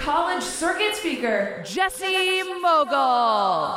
college 0.00 0.42
circuit 0.42 0.96
speaker, 0.96 1.62
Jesse 1.62 2.42
Mogul. 2.42 3.68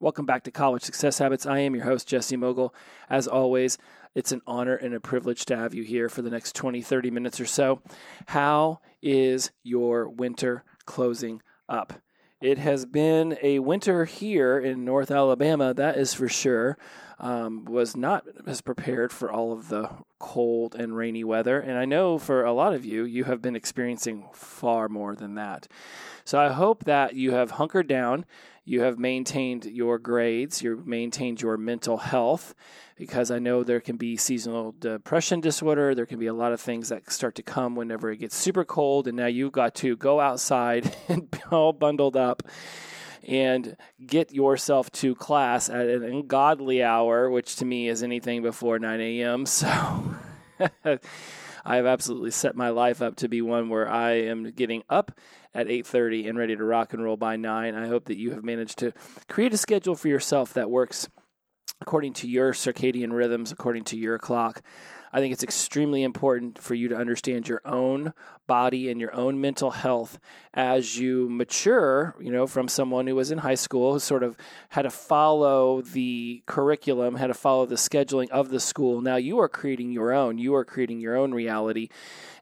Welcome 0.00 0.24
back 0.24 0.44
to 0.44 0.50
College 0.50 0.82
Success 0.82 1.18
Habits. 1.18 1.44
I 1.44 1.58
am 1.58 1.74
your 1.74 1.84
host, 1.84 2.08
Jesse 2.08 2.38
Mogul. 2.38 2.74
As 3.10 3.28
always, 3.28 3.76
it's 4.14 4.32
an 4.32 4.40
honor 4.46 4.74
and 4.74 4.94
a 4.94 5.00
privilege 5.00 5.44
to 5.46 5.56
have 5.58 5.74
you 5.74 5.82
here 5.82 6.08
for 6.08 6.22
the 6.22 6.30
next 6.30 6.56
20, 6.56 6.80
30 6.80 7.10
minutes 7.10 7.38
or 7.38 7.44
so. 7.44 7.82
How 8.28 8.80
is 9.02 9.50
your 9.62 10.08
winter 10.08 10.64
closing 10.86 11.42
up? 11.68 11.92
It 12.40 12.56
has 12.56 12.86
been 12.86 13.36
a 13.42 13.58
winter 13.58 14.06
here 14.06 14.58
in 14.58 14.86
North 14.86 15.10
Alabama, 15.10 15.74
that 15.74 15.98
is 15.98 16.14
for 16.14 16.30
sure. 16.30 16.78
Um, 17.18 17.64
was 17.64 17.96
not 17.96 18.24
as 18.46 18.60
prepared 18.60 19.10
for 19.10 19.32
all 19.32 19.50
of 19.50 19.70
the 19.70 19.88
cold 20.18 20.74
and 20.74 20.94
rainy 20.94 21.24
weather. 21.24 21.58
And 21.58 21.78
I 21.78 21.86
know 21.86 22.18
for 22.18 22.44
a 22.44 22.52
lot 22.52 22.74
of 22.74 22.84
you, 22.84 23.04
you 23.04 23.24
have 23.24 23.40
been 23.40 23.56
experiencing 23.56 24.26
far 24.34 24.90
more 24.90 25.14
than 25.14 25.34
that. 25.34 25.66
So 26.26 26.38
I 26.38 26.52
hope 26.52 26.84
that 26.84 27.14
you 27.14 27.30
have 27.30 27.52
hunkered 27.52 27.86
down, 27.86 28.26
you 28.64 28.82
have 28.82 28.98
maintained 28.98 29.64
your 29.64 29.98
grades, 29.98 30.60
you've 30.60 30.86
maintained 30.86 31.40
your 31.40 31.56
mental 31.56 31.98
health, 31.98 32.54
because 32.96 33.30
I 33.30 33.38
know 33.38 33.62
there 33.62 33.80
can 33.80 33.96
be 33.96 34.16
seasonal 34.16 34.74
depression 34.78 35.40
disorder. 35.40 35.94
There 35.94 36.06
can 36.06 36.18
be 36.18 36.26
a 36.26 36.34
lot 36.34 36.52
of 36.52 36.60
things 36.60 36.88
that 36.88 37.12
start 37.12 37.34
to 37.36 37.42
come 37.42 37.76
whenever 37.76 38.10
it 38.10 38.18
gets 38.18 38.34
super 38.34 38.64
cold. 38.64 39.06
And 39.06 39.16
now 39.16 39.26
you've 39.26 39.52
got 39.52 39.74
to 39.76 39.96
go 39.96 40.18
outside 40.18 40.94
and 41.08 41.30
be 41.30 41.38
all 41.50 41.72
bundled 41.72 42.16
up 42.16 42.42
and 43.26 43.76
get 44.04 44.32
yourself 44.32 44.90
to 44.92 45.14
class 45.14 45.68
at 45.68 45.86
an 45.88 46.04
ungodly 46.04 46.82
hour, 46.82 47.28
which 47.28 47.56
to 47.56 47.64
me 47.64 47.88
is 47.88 48.02
anything 48.02 48.42
before 48.42 48.78
9 48.78 49.00
a.m. 49.00 49.46
So 50.58 50.98
I 51.66 51.76
have 51.76 51.86
absolutely 51.86 52.30
set 52.30 52.54
my 52.54 52.70
life 52.70 53.02
up 53.02 53.16
to 53.16 53.28
be 53.28 53.42
one 53.42 53.68
where 53.68 53.90
I 53.90 54.12
am 54.12 54.52
getting 54.52 54.84
up 54.88 55.18
at 55.52 55.66
8:30 55.66 56.28
and 56.28 56.38
ready 56.38 56.54
to 56.54 56.64
rock 56.64 56.92
and 56.92 57.02
roll 57.02 57.16
by 57.16 57.36
9. 57.36 57.74
I 57.74 57.88
hope 57.88 58.04
that 58.04 58.16
you 58.16 58.30
have 58.30 58.44
managed 58.44 58.78
to 58.78 58.92
create 59.28 59.52
a 59.52 59.56
schedule 59.56 59.96
for 59.96 60.06
yourself 60.08 60.54
that 60.54 60.70
works 60.70 61.08
according 61.80 62.12
to 62.14 62.28
your 62.28 62.52
circadian 62.52 63.12
rhythms, 63.12 63.52
according 63.52 63.84
to 63.84 63.98
your 63.98 64.18
clock. 64.18 64.62
I 65.16 65.20
think 65.20 65.32
it's 65.32 65.42
extremely 65.42 66.02
important 66.02 66.58
for 66.58 66.74
you 66.74 66.88
to 66.88 66.94
understand 66.94 67.48
your 67.48 67.62
own 67.64 68.12
body 68.46 68.90
and 68.90 69.00
your 69.00 69.14
own 69.14 69.40
mental 69.40 69.70
health 69.70 70.18
as 70.52 70.98
you 70.98 71.26
mature, 71.30 72.14
you 72.20 72.30
know, 72.30 72.46
from 72.46 72.68
someone 72.68 73.06
who 73.06 73.14
was 73.14 73.30
in 73.30 73.38
high 73.38 73.54
school 73.54 73.94
who 73.94 73.98
sort 73.98 74.22
of 74.22 74.36
had 74.68 74.82
to 74.82 74.90
follow 74.90 75.80
the 75.80 76.42
curriculum, 76.44 77.14
had 77.14 77.28
to 77.28 77.34
follow 77.34 77.64
the 77.64 77.76
scheduling 77.76 78.28
of 78.28 78.50
the 78.50 78.60
school. 78.60 79.00
Now 79.00 79.16
you 79.16 79.38
are 79.40 79.48
creating 79.48 79.90
your 79.90 80.12
own. 80.12 80.36
You 80.36 80.54
are 80.54 80.66
creating 80.66 81.00
your 81.00 81.16
own 81.16 81.32
reality. 81.32 81.88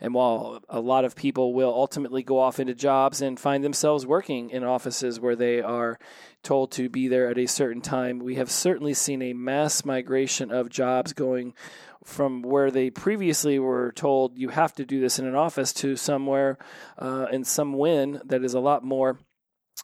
And 0.00 0.12
while 0.12 0.60
a 0.68 0.80
lot 0.80 1.04
of 1.04 1.14
people 1.14 1.54
will 1.54 1.72
ultimately 1.72 2.24
go 2.24 2.40
off 2.40 2.58
into 2.58 2.74
jobs 2.74 3.22
and 3.22 3.38
find 3.38 3.62
themselves 3.62 4.04
working 4.04 4.50
in 4.50 4.64
offices 4.64 5.20
where 5.20 5.36
they 5.36 5.60
are 5.60 6.00
told 6.42 6.72
to 6.72 6.88
be 6.88 7.06
there 7.06 7.30
at 7.30 7.38
a 7.38 7.46
certain 7.46 7.80
time, 7.80 8.18
we 8.18 8.34
have 8.34 8.50
certainly 8.50 8.94
seen 8.94 9.22
a 9.22 9.32
mass 9.32 9.84
migration 9.84 10.50
of 10.50 10.68
jobs 10.68 11.12
going 11.12 11.54
from 12.04 12.42
where 12.42 12.70
they 12.70 12.90
previously 12.90 13.58
were 13.58 13.90
told 13.92 14.38
you 14.38 14.50
have 14.50 14.74
to 14.74 14.84
do 14.84 15.00
this 15.00 15.18
in 15.18 15.26
an 15.26 15.34
office 15.34 15.72
to 15.72 15.96
somewhere 15.96 16.58
uh, 16.98 17.26
in 17.32 17.42
some 17.42 17.72
win 17.72 18.20
that 18.24 18.44
is 18.44 18.54
a 18.54 18.60
lot 18.60 18.84
more 18.84 19.18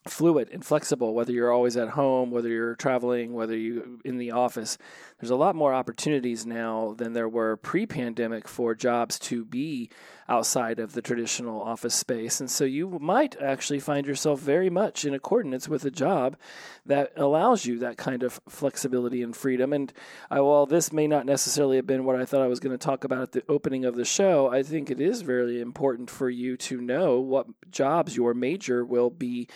fluid 0.07 0.49
and 0.53 0.65
flexible 0.65 1.15
whether 1.15 1.33
you're 1.33 1.53
always 1.53 1.77
at 1.77 1.89
home 1.89 2.31
whether 2.31 2.49
you're 2.49 2.77
traveling 2.77 3.33
whether 3.33 3.57
you 3.57 3.99
in 4.05 4.19
the 4.19 4.31
office. 4.31 4.79
There's 5.19 5.31
a 5.31 5.37
lot 5.37 5.57
more 5.57 5.75
opportunities 5.75 6.47
now 6.47 6.95
than 6.97 7.15
there 7.15 7.29
were 7.29 7.57
pre-pandemic 7.57 8.47
for 8.47 8.75
jobs 8.75 9.19
to 9.21 9.45
be 9.45 9.91
outside 10.31 10.79
of 10.79 10.93
the 10.93 11.03
traditional 11.03 11.61
office 11.61 11.95
space 11.95 12.41
and 12.41 12.51
so 12.51 12.65
you 12.65 12.99
might 13.01 13.41
actually 13.43 13.81
find 13.81 14.07
yourself 14.07 14.41
very 14.41 14.71
much 14.71 15.05
in 15.05 15.13
accordance 15.13 15.69
with 15.69 15.85
a 15.85 15.91
job 15.91 16.37
that 16.87 17.13
allows 17.17 17.67
you 17.67 17.79
that 17.79 17.99
kind 17.99 18.23
of 18.23 18.41
flexibility 18.49 19.23
and 19.23 19.37
freedom 19.37 19.73
and 19.73 19.93
I, 20.31 20.41
while 20.41 20.67
this 20.67 20.93
may 20.93 21.07
not 21.07 21.27
necessarily 21.27 21.77
have 21.77 21.87
been 21.87 22.05
what 22.05 22.17
I 22.17 22.25
thought 22.25 22.43
I 22.43 22.47
was 22.47 22.61
going 22.61 22.77
to 22.77 22.83
talk 22.83 23.05
about 23.05 23.23
at 23.23 23.33
the 23.33 23.43
opening 23.49 23.85
of 23.85 23.97
the 23.97 24.05
show 24.05 24.49
I 24.49 24.63
think 24.63 24.91
it 24.91 25.01
is 25.01 25.23
very 25.23 25.61
important 25.61 26.09
for 26.09 26.31
you 26.31 26.57
to 26.57 26.81
know 26.81 27.21
what 27.21 27.47
jobs 27.71 28.17
your 28.17 28.33
major 28.33 28.85
will 28.85 29.11
be 29.11 29.49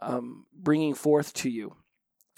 um, 0.00 0.46
bringing 0.54 0.94
forth 0.94 1.32
to 1.34 1.50
you? 1.50 1.74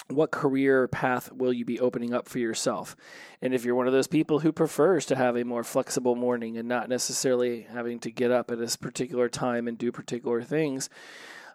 What 0.08 0.30
career 0.30 0.86
path 0.86 1.32
will 1.32 1.52
you 1.52 1.64
be 1.64 1.80
opening 1.80 2.12
up 2.12 2.28
for 2.28 2.38
yourself? 2.38 2.94
And 3.40 3.54
if 3.54 3.64
you're 3.64 3.74
one 3.74 3.86
of 3.86 3.92
those 3.92 4.06
people 4.06 4.40
who 4.40 4.52
prefers 4.52 5.06
to 5.06 5.16
have 5.16 5.36
a 5.36 5.44
more 5.44 5.64
flexible 5.64 6.14
morning 6.14 6.58
and 6.58 6.68
not 6.68 6.88
necessarily 6.88 7.62
having 7.62 7.98
to 8.00 8.10
get 8.10 8.30
up 8.30 8.50
at 8.50 8.60
a 8.60 8.78
particular 8.78 9.28
time 9.28 9.66
and 9.66 9.78
do 9.78 9.90
particular 9.90 10.42
things, 10.42 10.90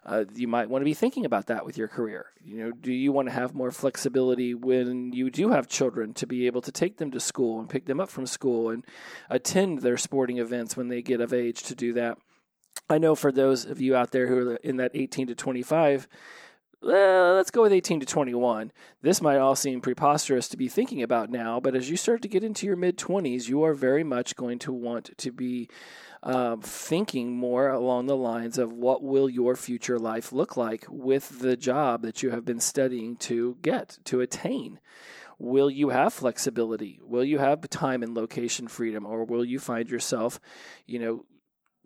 uh, 0.04 0.24
you 0.34 0.48
might 0.48 0.68
want 0.70 0.80
to 0.80 0.86
be 0.86 0.94
thinking 0.94 1.24
about 1.24 1.46
that 1.46 1.64
with 1.64 1.76
your 1.76 1.88
career. 1.88 2.26
You 2.42 2.64
know, 2.64 2.72
do 2.72 2.92
you 2.92 3.12
want 3.12 3.28
to 3.28 3.34
have 3.34 3.54
more 3.54 3.70
flexibility 3.70 4.54
when 4.54 5.12
you 5.12 5.30
do 5.30 5.50
have 5.50 5.68
children 5.68 6.14
to 6.14 6.26
be 6.26 6.46
able 6.46 6.62
to 6.62 6.72
take 6.72 6.96
them 6.96 7.10
to 7.10 7.20
school 7.20 7.60
and 7.60 7.68
pick 7.68 7.84
them 7.84 8.00
up 8.00 8.08
from 8.08 8.26
school 8.26 8.70
and 8.70 8.84
attend 9.28 9.80
their 9.80 9.98
sporting 9.98 10.38
events 10.38 10.76
when 10.76 10.88
they 10.88 11.02
get 11.02 11.20
of 11.20 11.32
age 11.34 11.62
to 11.64 11.74
do 11.74 11.92
that? 11.92 12.18
I 12.88 12.98
know 12.98 13.14
for 13.14 13.30
those 13.30 13.64
of 13.64 13.80
you 13.80 13.94
out 13.94 14.10
there 14.10 14.26
who 14.26 14.50
are 14.50 14.56
in 14.56 14.78
that 14.78 14.92
18 14.94 15.28
to 15.28 15.34
25, 15.34 16.08
well, 16.82 17.34
let's 17.34 17.50
go 17.50 17.62
with 17.62 17.72
18 17.72 18.00
to 18.00 18.06
21. 18.06 18.72
This 19.02 19.20
might 19.20 19.38
all 19.38 19.54
seem 19.54 19.80
preposterous 19.80 20.48
to 20.48 20.56
be 20.56 20.68
thinking 20.68 21.02
about 21.02 21.30
now, 21.30 21.60
but 21.60 21.74
as 21.74 21.90
you 21.90 21.96
start 21.96 22.22
to 22.22 22.28
get 22.28 22.44
into 22.44 22.66
your 22.66 22.76
mid 22.76 22.96
20s, 22.96 23.48
you 23.48 23.62
are 23.64 23.74
very 23.74 24.04
much 24.04 24.36
going 24.36 24.58
to 24.60 24.72
want 24.72 25.16
to 25.18 25.30
be 25.30 25.68
uh, 26.22 26.56
thinking 26.56 27.36
more 27.36 27.68
along 27.70 28.06
the 28.06 28.16
lines 28.16 28.58
of 28.58 28.72
what 28.72 29.02
will 29.02 29.28
your 29.28 29.56
future 29.56 29.98
life 29.98 30.32
look 30.32 30.56
like 30.56 30.84
with 30.88 31.40
the 31.40 31.56
job 31.56 32.02
that 32.02 32.22
you 32.22 32.30
have 32.30 32.44
been 32.44 32.60
studying 32.60 33.16
to 33.16 33.56
get, 33.62 33.98
to 34.04 34.20
attain. 34.20 34.80
Will 35.38 35.70
you 35.70 35.88
have 35.88 36.12
flexibility? 36.12 37.00
Will 37.02 37.24
you 37.24 37.38
have 37.38 37.68
time 37.70 38.02
and 38.02 38.14
location 38.14 38.68
freedom? 38.68 39.06
Or 39.06 39.24
will 39.24 39.44
you 39.44 39.58
find 39.58 39.88
yourself, 39.88 40.38
you 40.86 40.98
know, 40.98 41.24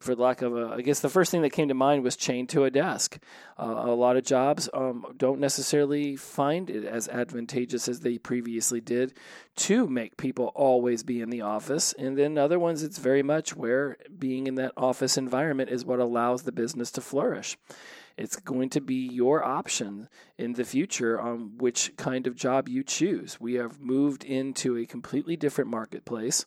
for 0.05 0.15
lack 0.15 0.43
of 0.43 0.57
a, 0.57 0.75
I 0.75 0.83
guess 0.83 1.01
the 1.01 1.09
first 1.09 1.31
thing 1.31 1.43
that 1.43 1.51
came 1.51 1.69
to 1.69 1.75
mind 1.75 2.05
was 2.05 2.17
chained 2.17 2.51
to 2.51 2.65
a 2.65 2.71
desk. 2.71 3.19
Uh, 3.59 3.85
a 3.87 3.95
lot 3.95 4.17
of 4.17 4.25
jobs 4.25 4.69
um, 4.75 5.07
don't 5.17 5.41
necessarily 5.41 6.17
find 6.17 6.69
it 6.71 6.85
as 6.85 7.09
advantageous 7.09 7.89
as 7.89 8.01
they 8.01 8.19
previously 8.19 8.81
did 8.81 9.15
to 9.57 9.87
make 9.87 10.17
people 10.17 10.53
always 10.55 11.03
be 11.03 11.21
in 11.21 11.31
the 11.31 11.41
office. 11.41 11.95
And 11.95 12.17
then 12.17 12.39
other 12.39 12.59
ones, 12.59 12.83
it's 12.83 12.99
very 12.99 13.23
much 13.23 13.57
where 13.57 13.97
being 14.17 14.47
in 14.47 14.57
that 14.57 14.73
office 14.77 15.17
environment 15.17 15.71
is 15.71 15.85
what 15.85 16.01
allows 16.01 16.43
the 16.43 16.53
business 16.53 16.91
to 16.93 17.01
flourish. 17.01 17.57
It's 18.17 18.37
going 18.37 18.71
to 18.71 18.81
be 18.81 19.09
your 19.09 19.43
option 19.43 20.09
in 20.39 20.53
the 20.53 20.65
future 20.65 21.21
on 21.21 21.59
which 21.59 21.97
kind 21.97 22.27
of 22.27 22.37
job 22.37 22.69
you 22.69 22.85
choose. 22.85 23.41
We 23.41 23.55
have 23.55 23.81
moved 23.81 24.23
into 24.23 24.77
a 24.77 24.87
completely 24.87 25.37
different 25.37 25.71
marketplace. 25.71 26.47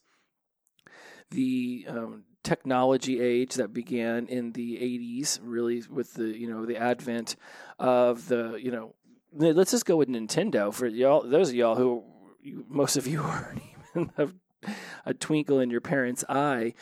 The 1.31 1.85
um, 1.89 2.23
technology 2.47 3.19
age 3.19 3.55
that 3.55 3.73
began 3.73 4.25
in 4.27 4.53
the 4.53 4.77
80s 4.77 5.37
really 5.43 5.83
with 5.89 6.13
the 6.13 6.27
you 6.27 6.49
know 6.49 6.65
the 6.65 6.77
advent 6.77 7.35
of 7.77 8.29
the 8.29 8.57
you 8.63 8.71
know 8.71 8.95
let's 9.33 9.71
just 9.71 9.85
go 9.85 9.97
with 9.97 10.07
Nintendo 10.07 10.73
for 10.73 10.87
y'all 10.87 11.27
those 11.27 11.49
of 11.49 11.55
y'all 11.55 11.75
who 11.75 12.05
most 12.69 12.95
of 12.95 13.05
you 13.05 13.21
aren't 13.33 13.61
even 13.91 14.11
a, 14.17 14.29
a 15.05 15.13
twinkle 15.13 15.59
in 15.59 15.69
your 15.69 15.81
parents 15.81 16.23
eye 16.29 16.73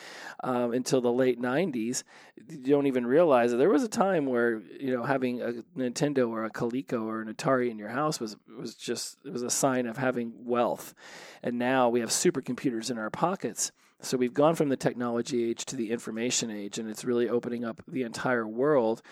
um, 0.44 0.72
until 0.72 1.00
the 1.00 1.10
late 1.10 1.42
90s 1.42 2.04
you 2.48 2.72
don't 2.72 2.86
even 2.86 3.04
realize 3.04 3.50
that 3.50 3.56
there 3.56 3.68
was 3.68 3.82
a 3.82 3.88
time 3.88 4.26
where 4.26 4.62
you 4.78 4.94
know 4.94 5.02
having 5.02 5.42
a 5.42 5.52
Nintendo 5.76 6.28
or 6.28 6.44
a 6.44 6.50
Coleco 6.50 7.02
or 7.02 7.20
an 7.20 7.34
Atari 7.34 7.72
in 7.72 7.76
your 7.76 7.88
house 7.88 8.20
was 8.20 8.36
was 8.56 8.76
just 8.76 9.18
it 9.24 9.32
was 9.32 9.42
a 9.42 9.50
sign 9.50 9.86
of 9.86 9.96
having 9.96 10.32
wealth. 10.44 10.94
And 11.42 11.58
now 11.58 11.88
we 11.88 11.98
have 12.00 12.10
supercomputers 12.10 12.88
in 12.88 12.98
our 12.98 13.10
pockets 13.10 13.72
So 14.02 14.16
we've 14.16 14.34
gone 14.34 14.54
from 14.54 14.68
the 14.68 14.76
technology 14.76 15.48
age 15.48 15.64
to 15.66 15.76
the 15.76 15.90
information 15.90 16.50
age, 16.50 16.78
and 16.78 16.88
it's 16.88 17.04
really 17.04 17.28
opening 17.28 17.64
up 17.64 17.82
the 17.88 18.02
entire 18.02 18.46
world 18.46 19.02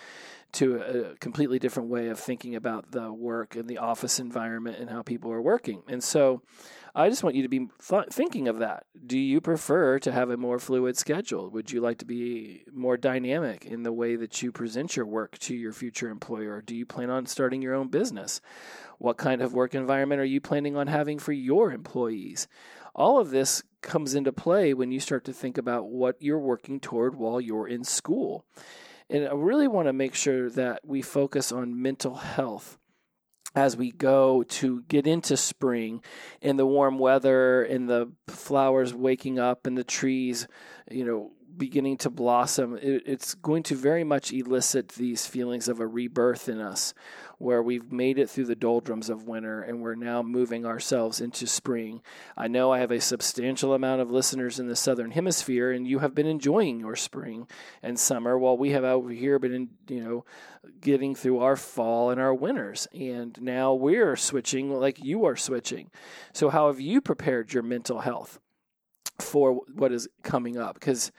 to 0.53 0.81
a 0.81 1.15
completely 1.17 1.59
different 1.59 1.89
way 1.89 2.07
of 2.07 2.19
thinking 2.19 2.55
about 2.55 2.91
the 2.91 3.11
work 3.11 3.55
and 3.55 3.67
the 3.67 3.79
office 3.79 4.19
environment 4.19 4.77
and 4.79 4.89
how 4.89 5.01
people 5.01 5.31
are 5.31 5.41
working. 5.41 5.83
And 5.87 6.01
so 6.01 6.43
I 6.93 7.09
just 7.09 7.23
want 7.23 7.35
you 7.35 7.43
to 7.43 7.49
be 7.49 7.67
th- 7.89 8.05
thinking 8.09 8.47
of 8.47 8.59
that. 8.59 8.85
Do 9.05 9.19
you 9.19 9.41
prefer 9.41 9.99
to 9.99 10.11
have 10.13 10.29
a 10.29 10.37
more 10.37 10.59
fluid 10.59 10.97
schedule? 10.97 11.49
Would 11.49 11.71
you 11.71 11.81
like 11.81 11.97
to 11.97 12.05
be 12.05 12.63
more 12.71 12.95
dynamic 12.95 13.65
in 13.65 13.83
the 13.83 13.91
way 13.91 14.15
that 14.15 14.41
you 14.41 14.53
present 14.53 14.95
your 14.95 15.05
work 15.05 15.37
to 15.39 15.53
your 15.53 15.73
future 15.73 16.09
employer? 16.09 16.61
Do 16.61 16.73
you 16.73 16.85
plan 16.85 17.09
on 17.09 17.25
starting 17.25 17.61
your 17.61 17.73
own 17.73 17.89
business? 17.89 18.39
What 18.97 19.17
kind 19.17 19.41
of 19.41 19.53
work 19.53 19.75
environment 19.75 20.21
are 20.21 20.25
you 20.25 20.39
planning 20.39 20.77
on 20.77 20.87
having 20.87 21.19
for 21.19 21.33
your 21.33 21.73
employees? 21.73 22.47
All 22.95 23.19
of 23.19 23.29
this 23.29 23.61
comes 23.81 24.15
into 24.15 24.31
play 24.31 24.73
when 24.73 24.91
you 24.91 24.99
start 24.99 25.25
to 25.25 25.33
think 25.33 25.57
about 25.57 25.89
what 25.89 26.15
you're 26.19 26.39
working 26.39 26.79
toward 26.79 27.15
while 27.15 27.41
you're 27.41 27.67
in 27.67 27.83
school. 27.83 28.45
And 29.09 29.27
I 29.27 29.33
really 29.33 29.67
want 29.67 29.87
to 29.87 29.93
make 29.93 30.15
sure 30.15 30.49
that 30.51 30.81
we 30.83 31.01
focus 31.01 31.51
on 31.51 31.81
mental 31.81 32.15
health 32.15 32.79
as 33.53 33.77
we 33.77 33.91
go 33.91 34.43
to 34.43 34.81
get 34.83 35.05
into 35.05 35.37
spring 35.37 36.01
in 36.41 36.57
the 36.57 36.65
warm 36.65 36.97
weather 36.97 37.63
and 37.63 37.89
the 37.89 38.11
flowers 38.27 38.93
waking 38.93 39.39
up 39.39 39.67
and 39.67 39.77
the 39.77 39.83
trees, 39.83 40.47
you 40.89 41.05
know, 41.05 41.31
beginning 41.57 41.97
to 41.97 42.09
blossom, 42.09 42.77
it, 42.81 43.03
it's 43.05 43.35
going 43.35 43.63
to 43.63 43.75
very 43.75 44.03
much 44.03 44.31
elicit 44.31 44.89
these 44.89 45.25
feelings 45.25 45.67
of 45.67 45.79
a 45.79 45.87
rebirth 45.87 46.49
in 46.49 46.59
us 46.59 46.93
where 47.37 47.61
we've 47.61 47.91
made 47.91 48.17
it 48.17 48.29
through 48.29 48.45
the 48.45 48.55
doldrums 48.55 49.09
of 49.09 49.27
winter 49.27 49.61
and 49.61 49.81
we're 49.81 49.95
now 49.95 50.23
moving 50.23 50.65
ourselves 50.65 51.19
into 51.19 51.45
spring. 51.45 52.01
I 52.37 52.47
know 52.47 52.71
I 52.71 52.79
have 52.79 52.91
a 52.91 53.01
substantial 53.01 53.73
amount 53.73 54.01
of 54.01 54.11
listeners 54.11 54.59
in 54.59 54.67
the 54.67 54.75
southern 54.75 55.11
hemisphere 55.11 55.71
and 55.71 55.87
you 55.87 55.99
have 55.99 56.15
been 56.15 56.27
enjoying 56.27 56.79
your 56.79 56.95
spring 56.95 57.47
and 57.83 57.99
summer 57.99 58.37
while 58.37 58.57
we 58.57 58.71
have 58.71 58.83
over 58.83 59.09
here 59.09 59.39
been 59.39 59.53
in, 59.53 59.69
you 59.89 60.03
know 60.03 60.25
getting 60.81 61.13
through 61.13 61.39
our 61.39 61.55
fall 61.55 62.09
and 62.09 62.19
our 62.19 62.33
winters 62.33 62.87
and 62.93 63.39
now 63.41 63.73
we're 63.73 64.15
switching 64.15 64.71
like 64.71 65.03
you 65.03 65.25
are 65.25 65.35
switching. 65.35 65.91
So 66.33 66.49
how 66.49 66.67
have 66.67 66.79
you 66.79 67.01
prepared 67.01 67.53
your 67.53 67.63
mental 67.63 67.99
health 67.99 68.39
for 69.19 69.61
what 69.73 69.91
is 69.91 70.07
coming 70.23 70.57
up 70.57 70.75
because 70.75 71.11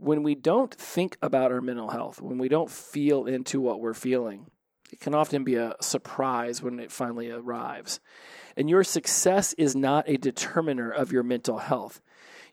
when 0.00 0.22
we 0.22 0.34
don't 0.34 0.74
think 0.74 1.16
about 1.22 1.52
our 1.52 1.60
mental 1.60 1.90
health, 1.90 2.20
when 2.20 2.38
we 2.38 2.48
don't 2.48 2.70
feel 2.70 3.26
into 3.26 3.60
what 3.60 3.80
we're 3.80 3.94
feeling, 3.94 4.46
it 4.92 5.00
can 5.00 5.14
often 5.14 5.44
be 5.44 5.56
a 5.56 5.76
surprise 5.80 6.62
when 6.62 6.80
it 6.80 6.90
finally 6.90 7.30
arrives. 7.30 8.00
And 8.56 8.70
your 8.70 8.84
success 8.84 9.52
is 9.54 9.76
not 9.76 10.08
a 10.08 10.16
determiner 10.16 10.90
of 10.90 11.12
your 11.12 11.22
mental 11.22 11.58
health. 11.58 12.00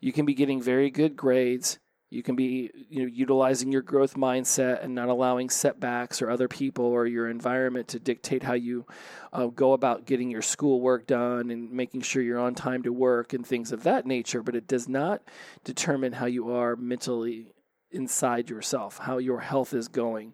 You 0.02 0.12
can 0.12 0.26
be 0.26 0.34
getting 0.34 0.62
very 0.62 0.90
good 0.90 1.16
grades. 1.16 1.80
You 2.16 2.24
can 2.24 2.38
be 2.38 2.72
you 2.90 3.02
know, 3.02 3.12
utilizing 3.14 3.72
your 3.74 3.82
growth 3.82 4.16
mindset 4.16 4.84
and 4.84 4.96
not 4.96 5.10
allowing 5.10 5.50
setbacks 5.50 6.22
or 6.22 6.30
other 6.30 6.48
people 6.48 6.86
or 6.86 7.06
your 7.06 7.30
environment 7.30 7.90
to 7.90 8.00
dictate 8.00 8.42
how 8.42 8.54
you 8.54 8.86
uh, 9.34 9.48
go 9.48 9.74
about 9.74 10.06
getting 10.06 10.32
your 10.32 10.42
schoolwork 10.42 11.08
done 11.08 11.52
and 11.52 11.72
making 11.72 12.02
sure 12.02 12.24
you're 12.24 12.40
on 12.40 12.56
time 12.56 12.84
to 12.84 12.94
work 12.94 13.34
and 13.34 13.46
things 13.46 13.74
of 13.74 13.84
that 13.84 14.06
nature. 14.06 14.42
But 14.42 14.56
it 14.56 14.66
does 14.66 14.88
not 14.88 15.24
determine 15.66 16.14
how 16.14 16.26
you 16.26 16.56
are 16.56 16.78
mentally 16.78 17.52
inside 17.92 18.50
yourself, 18.50 18.98
how 18.98 19.18
your 19.18 19.42
health 19.42 19.74
is 19.74 19.88
going, 19.90 20.34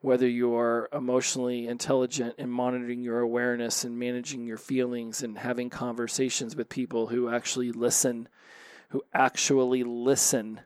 whether 0.00 0.26
you're 0.26 0.88
emotionally 0.92 1.68
intelligent 1.68 2.36
and 2.38 2.50
monitoring 2.50 3.02
your 3.02 3.20
awareness 3.20 3.84
and 3.84 3.98
managing 3.98 4.46
your 4.46 4.58
feelings 4.58 5.22
and 5.22 5.38
having 5.38 5.68
conversations 5.68 6.56
with 6.56 6.68
people 6.68 7.08
who 7.08 7.28
actually 7.28 7.72
listen, 7.72 8.28
who 8.90 9.02
actually 9.12 9.82
listen. 9.82 10.60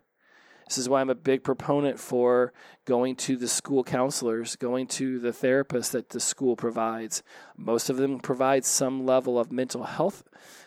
This 0.69 0.79
is 0.79 0.89
why 0.89 1.01
I'm 1.01 1.11
a 1.11 1.15
big 1.15 1.45
proponent 1.45 1.99
for 1.99 2.53
going 2.85 3.17
to 3.17 3.37
the 3.37 3.49
school 3.49 3.85
counselors, 3.85 4.57
going 4.57 4.87
to 4.89 5.19
the 5.19 5.31
therapists 5.31 5.91
that 5.93 6.11
the 6.11 6.21
school 6.21 6.57
provides. 6.57 7.23
Most 7.57 7.91
of 7.91 7.97
them 7.97 8.19
provide 8.21 8.65
some 8.65 9.05
level 9.05 9.39
of 9.39 9.53
mental 9.53 9.85
health 9.85 10.23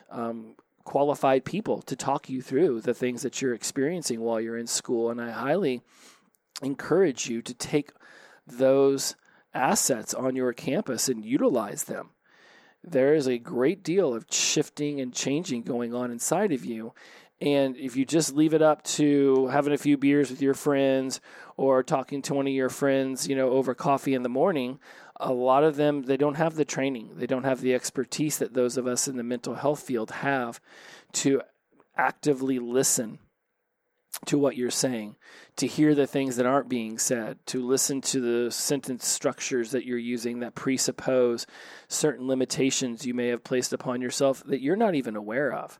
um, 0.10 0.56
qualified 0.84 1.44
people 1.44 1.82
to 1.82 1.96
talk 1.96 2.30
you 2.30 2.42
through 2.42 2.82
the 2.82 2.94
things 2.94 3.24
that 3.24 3.42
you're 3.42 3.54
experiencing 3.54 4.22
while 4.22 4.40
you're 4.40 4.58
in 4.58 4.68
school. 4.68 5.10
And 5.10 5.20
I 5.20 5.32
highly 5.32 5.82
encourage 6.62 7.28
you 7.28 7.42
to 7.42 7.54
take 7.54 7.92
those 8.48 9.16
assets 9.54 10.14
on 10.14 10.36
your 10.36 10.54
campus 10.54 11.10
and 11.10 11.26
utilize 11.26 11.86
them. 11.86 12.12
There 12.84 13.16
is 13.16 13.28
a 13.28 13.40
great 13.40 13.84
deal 13.84 14.14
of 14.14 14.28
shifting 14.30 15.02
and 15.02 15.12
changing 15.12 15.64
going 15.64 15.96
on 15.96 16.12
inside 16.12 16.52
of 16.52 16.64
you. 16.64 16.94
And 17.42 17.76
if 17.76 17.98
you 17.98 18.06
just 18.06 18.34
leave 18.34 18.54
it 18.54 18.62
up 18.62 18.84
to 18.84 19.48
having 19.48 19.74
a 19.74 19.78
few 19.78 19.98
beers 19.98 20.30
with 20.30 20.42
your 20.42 20.54
friends 20.54 21.20
or 21.58 21.84
talking 21.84 22.22
to 22.24 22.34
one 22.34 22.48
of 22.48 22.54
your 22.54 22.70
friends, 22.70 23.28
you 23.28 23.36
know, 23.36 23.50
over 23.50 23.76
coffee 23.76 24.14
in 24.14 24.24
the 24.24 24.30
morning, 24.30 24.80
a 25.18 25.34
lot 25.34 25.64
of 25.64 25.76
them 25.76 26.04
they 26.04 26.18
don't 26.18 26.36
have 26.36 26.56
the 26.56 26.66
training. 26.66 27.12
They 27.16 27.28
don't 27.28 27.44
have 27.44 27.62
the 27.62 27.74
expertise 27.74 28.38
that 28.38 28.54
those 28.54 28.78
of 28.78 28.88
us 28.88 29.08
in 29.08 29.18
the 29.18 29.24
mental 29.24 29.56
health 29.56 29.82
field 29.82 30.12
have 30.12 30.62
to 31.14 31.42
actively 31.98 32.60
listen 32.60 33.20
to 34.26 34.38
what 34.38 34.56
you're 34.56 34.72
saying 34.72 35.16
to 35.58 35.68
hear 35.68 35.94
the 35.94 36.08
things 36.08 36.38
that 36.38 36.46
aren't 36.46 36.70
being 36.70 36.98
said 36.98 37.38
to 37.46 37.66
listen 37.66 38.00
to 38.00 38.22
the 38.22 38.50
sentence 38.50 39.06
structures 39.06 39.72
that 39.72 39.86
you're 39.86 39.98
using 39.98 40.40
that 40.40 40.56
presuppose 40.56 41.46
certain 41.90 42.26
limitations 42.26 43.06
you 43.06 43.14
may 43.14 43.28
have 43.28 43.44
placed 43.44 43.74
upon 43.74 44.02
yourself 44.02 44.42
that 44.46 44.62
you're 44.62 44.78
not 44.78 44.96
even 44.96 45.18
aware 45.18 45.52
of 45.52 45.80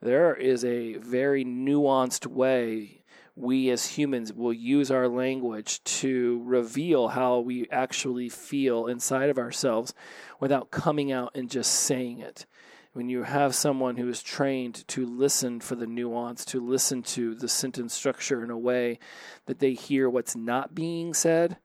there 0.00 0.34
is 0.34 0.64
a 0.64 0.94
very 0.94 1.44
nuanced 1.44 2.26
way 2.26 3.02
we 3.38 3.70
as 3.70 3.86
humans 3.86 4.32
will 4.32 4.52
use 4.52 4.90
our 4.90 5.06
language 5.06 5.82
to 5.84 6.42
reveal 6.44 7.08
how 7.08 7.38
we 7.38 7.68
actually 7.70 8.28
feel 8.28 8.86
inside 8.86 9.30
of 9.30 9.38
ourselves 9.38 9.94
without 10.40 10.72
coming 10.72 11.12
out 11.12 11.30
and 11.36 11.48
just 11.48 11.72
saying 11.72 12.18
it. 12.18 12.46
When 12.94 13.08
you 13.08 13.22
have 13.22 13.54
someone 13.54 13.96
who 13.96 14.08
is 14.08 14.24
trained 14.24 14.86
to 14.88 15.06
listen 15.06 15.60
for 15.60 15.76
the 15.76 15.86
nuance, 15.86 16.44
to 16.46 16.60
listen 16.60 17.02
to 17.04 17.36
the 17.36 17.48
sentence 17.48 17.94
structure 17.94 18.42
in 18.42 18.50
a 18.50 18.58
way 18.58 18.98
that 19.46 19.60
they 19.60 19.74
hear 19.74 20.10
what's 20.10 20.34
not 20.34 20.74
being 20.74 21.14
said, 21.14 21.58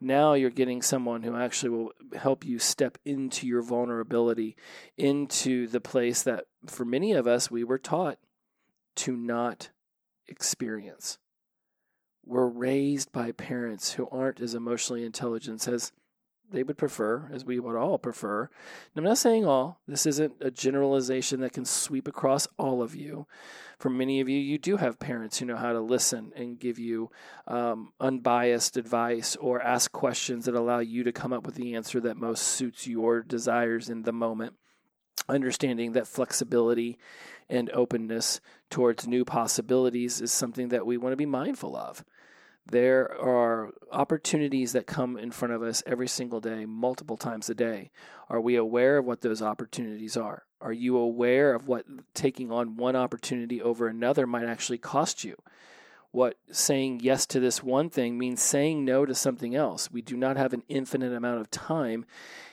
now 0.00 0.34
you're 0.34 0.50
getting 0.50 0.82
someone 0.82 1.22
who 1.22 1.36
actually 1.36 1.70
will 1.70 1.92
help 2.16 2.44
you 2.44 2.58
step 2.58 2.98
into 3.04 3.46
your 3.46 3.62
vulnerability, 3.62 4.56
into 4.96 5.66
the 5.66 5.80
place 5.80 6.22
that 6.22 6.44
for 6.66 6.84
many 6.84 7.12
of 7.12 7.26
us 7.26 7.50
we 7.50 7.64
were 7.64 7.78
taught 7.78 8.18
to 8.96 9.16
not 9.16 9.70
experience. 10.28 11.18
We're 12.24 12.48
raised 12.48 13.12
by 13.12 13.32
parents 13.32 13.92
who 13.92 14.08
aren't 14.10 14.40
as 14.40 14.54
emotionally 14.54 15.04
intelligent 15.04 15.66
as 15.68 15.92
they 16.50 16.62
would 16.62 16.78
prefer, 16.78 17.28
as 17.32 17.44
we 17.44 17.58
would 17.58 17.76
all 17.76 17.98
prefer. 17.98 18.42
And 18.42 18.50
I'm 18.96 19.04
not 19.04 19.18
saying 19.18 19.44
all. 19.44 19.80
This 19.86 20.06
isn't 20.06 20.34
a 20.40 20.50
generalization 20.50 21.40
that 21.40 21.52
can 21.52 21.64
sweep 21.64 22.06
across 22.06 22.46
all 22.58 22.82
of 22.82 22.94
you. 22.94 23.26
For 23.78 23.90
many 23.90 24.20
of 24.20 24.28
you, 24.28 24.38
you 24.38 24.56
do 24.56 24.78
have 24.78 24.98
parents 24.98 25.38
who 25.38 25.46
know 25.46 25.56
how 25.56 25.72
to 25.72 25.80
listen 25.80 26.32
and 26.34 26.58
give 26.58 26.78
you 26.78 27.10
um, 27.46 27.92
unbiased 28.00 28.76
advice 28.76 29.36
or 29.36 29.60
ask 29.60 29.92
questions 29.92 30.46
that 30.46 30.54
allow 30.54 30.78
you 30.78 31.04
to 31.04 31.12
come 31.12 31.32
up 31.32 31.44
with 31.44 31.56
the 31.56 31.74
answer 31.74 32.00
that 32.00 32.16
most 32.16 32.42
suits 32.42 32.86
your 32.86 33.22
desires 33.22 33.90
in 33.90 34.02
the 34.02 34.12
moment. 34.12 34.54
Understanding 35.28 35.92
that 35.92 36.06
flexibility 36.06 36.98
and 37.48 37.70
openness 37.70 38.40
towards 38.70 39.06
new 39.06 39.24
possibilities 39.24 40.20
is 40.20 40.32
something 40.32 40.68
that 40.68 40.86
we 40.86 40.96
want 40.96 41.12
to 41.12 41.16
be 41.16 41.26
mindful 41.26 41.76
of. 41.76 42.04
There 42.68 43.16
are 43.20 43.70
opportunities 43.92 44.72
that 44.72 44.86
come 44.86 45.16
in 45.16 45.30
front 45.30 45.54
of 45.54 45.62
us 45.62 45.84
every 45.86 46.08
single 46.08 46.40
day, 46.40 46.66
multiple 46.66 47.16
times 47.16 47.48
a 47.48 47.54
day. 47.54 47.90
Are 48.28 48.40
we 48.40 48.56
aware 48.56 48.98
of 48.98 49.04
what 49.04 49.20
those 49.20 49.40
opportunities 49.40 50.16
are? 50.16 50.44
Are 50.60 50.72
you 50.72 50.96
aware 50.96 51.54
of 51.54 51.68
what 51.68 51.84
taking 52.12 52.50
on 52.50 52.76
one 52.76 52.96
opportunity 52.96 53.62
over 53.62 53.86
another 53.86 54.26
might 54.26 54.46
actually 54.46 54.78
cost 54.78 55.22
you? 55.22 55.36
What 56.10 56.38
saying 56.50 57.00
yes 57.02 57.26
to 57.26 57.40
this 57.40 57.62
one 57.62 57.88
thing 57.88 58.18
means 58.18 58.42
saying 58.42 58.84
no 58.84 59.06
to 59.06 59.14
something 59.14 59.54
else. 59.54 59.90
We 59.92 60.02
do 60.02 60.16
not 60.16 60.36
have 60.36 60.52
an 60.52 60.62
infinite 60.68 61.12
amount 61.12 61.40
of 61.40 61.50
time 61.50 62.04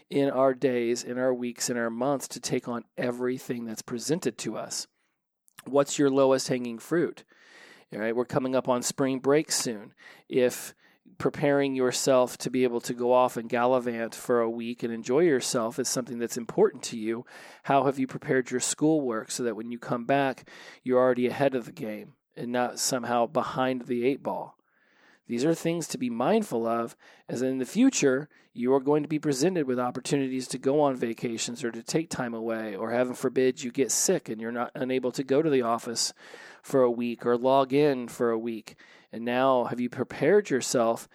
in 0.09 0.29
our 0.29 0.53
days, 0.53 1.03
in 1.03 1.17
our 1.17 1.33
weeks, 1.33 1.69
in 1.69 1.77
our 1.77 1.89
months 1.89 2.27
to 2.29 2.39
take 2.39 2.67
on 2.67 2.83
everything 2.97 3.65
that's 3.65 3.81
presented 3.81 4.37
to 4.39 4.57
us. 4.57 4.85
What's 5.65 5.97
your 5.97 6.11
lowest 6.11 6.49
hanging 6.49 6.77
fruit? 6.77 7.23
All 7.93 7.99
right, 7.99 8.15
we're 8.15 8.25
coming 8.25 8.55
up 8.55 8.67
on 8.67 8.81
spring 8.81 9.19
break 9.19 9.51
soon. 9.51 9.93
If 10.27 10.73
preparing 11.19 11.75
yourself 11.75 12.39
to 12.39 12.49
be 12.49 12.63
able 12.63 12.81
to 12.81 12.93
go 12.93 13.13
off 13.13 13.37
and 13.37 13.47
gallivant 13.47 14.15
for 14.15 14.41
a 14.41 14.49
week 14.49 14.81
and 14.81 14.91
enjoy 14.91 15.19
yourself 15.19 15.77
is 15.77 15.87
something 15.87 16.17
that's 16.17 16.37
important 16.37 16.81
to 16.83 16.97
you, 16.97 17.23
how 17.63 17.83
have 17.83 17.99
you 17.99 18.07
prepared 18.07 18.49
your 18.49 18.59
schoolwork 18.59 19.29
so 19.29 19.43
that 19.43 19.55
when 19.55 19.71
you 19.71 19.77
come 19.77 20.05
back, 20.05 20.49
you're 20.81 20.99
already 20.99 21.27
ahead 21.27 21.53
of 21.53 21.65
the 21.65 21.71
game 21.71 22.13
and 22.35 22.51
not 22.51 22.79
somehow 22.79 23.27
behind 23.27 23.83
the 23.83 24.07
eight 24.07 24.23
ball? 24.23 24.57
These 25.27 25.45
are 25.45 25.53
things 25.53 25.87
to 25.89 25.99
be 25.99 26.09
mindful 26.09 26.65
of, 26.65 26.97
as 27.29 27.43
in 27.43 27.59
the 27.59 27.65
future, 27.65 28.27
you 28.53 28.73
are 28.73 28.81
going 28.81 29.03
to 29.03 29.09
be 29.09 29.19
presented 29.19 29.67
with 29.67 29.79
opportunities 29.79 30.47
to 30.49 30.57
go 30.57 30.81
on 30.81 30.95
vacations 30.95 31.63
or 31.63 31.71
to 31.71 31.81
take 31.81 32.09
time 32.09 32.33
away, 32.33 32.75
or 32.75 32.91
heaven 32.91 33.13
forbid 33.13 33.63
you 33.63 33.71
get 33.71 33.91
sick 33.91 34.29
and 34.29 34.41
you're 34.41 34.51
not 34.51 34.71
unable 34.75 35.11
to 35.11 35.23
go 35.23 35.41
to 35.41 35.49
the 35.49 35.61
office 35.61 36.13
for 36.63 36.81
a 36.81 36.89
week 36.89 37.25
or 37.25 37.37
log 37.37 37.73
in 37.73 38.07
for 38.07 38.31
a 38.31 38.39
week. 38.39 38.75
And 39.11 39.23
now, 39.23 39.65
have 39.65 39.79
you 39.79 39.89
prepared 39.89 40.49
yourself 40.49 41.07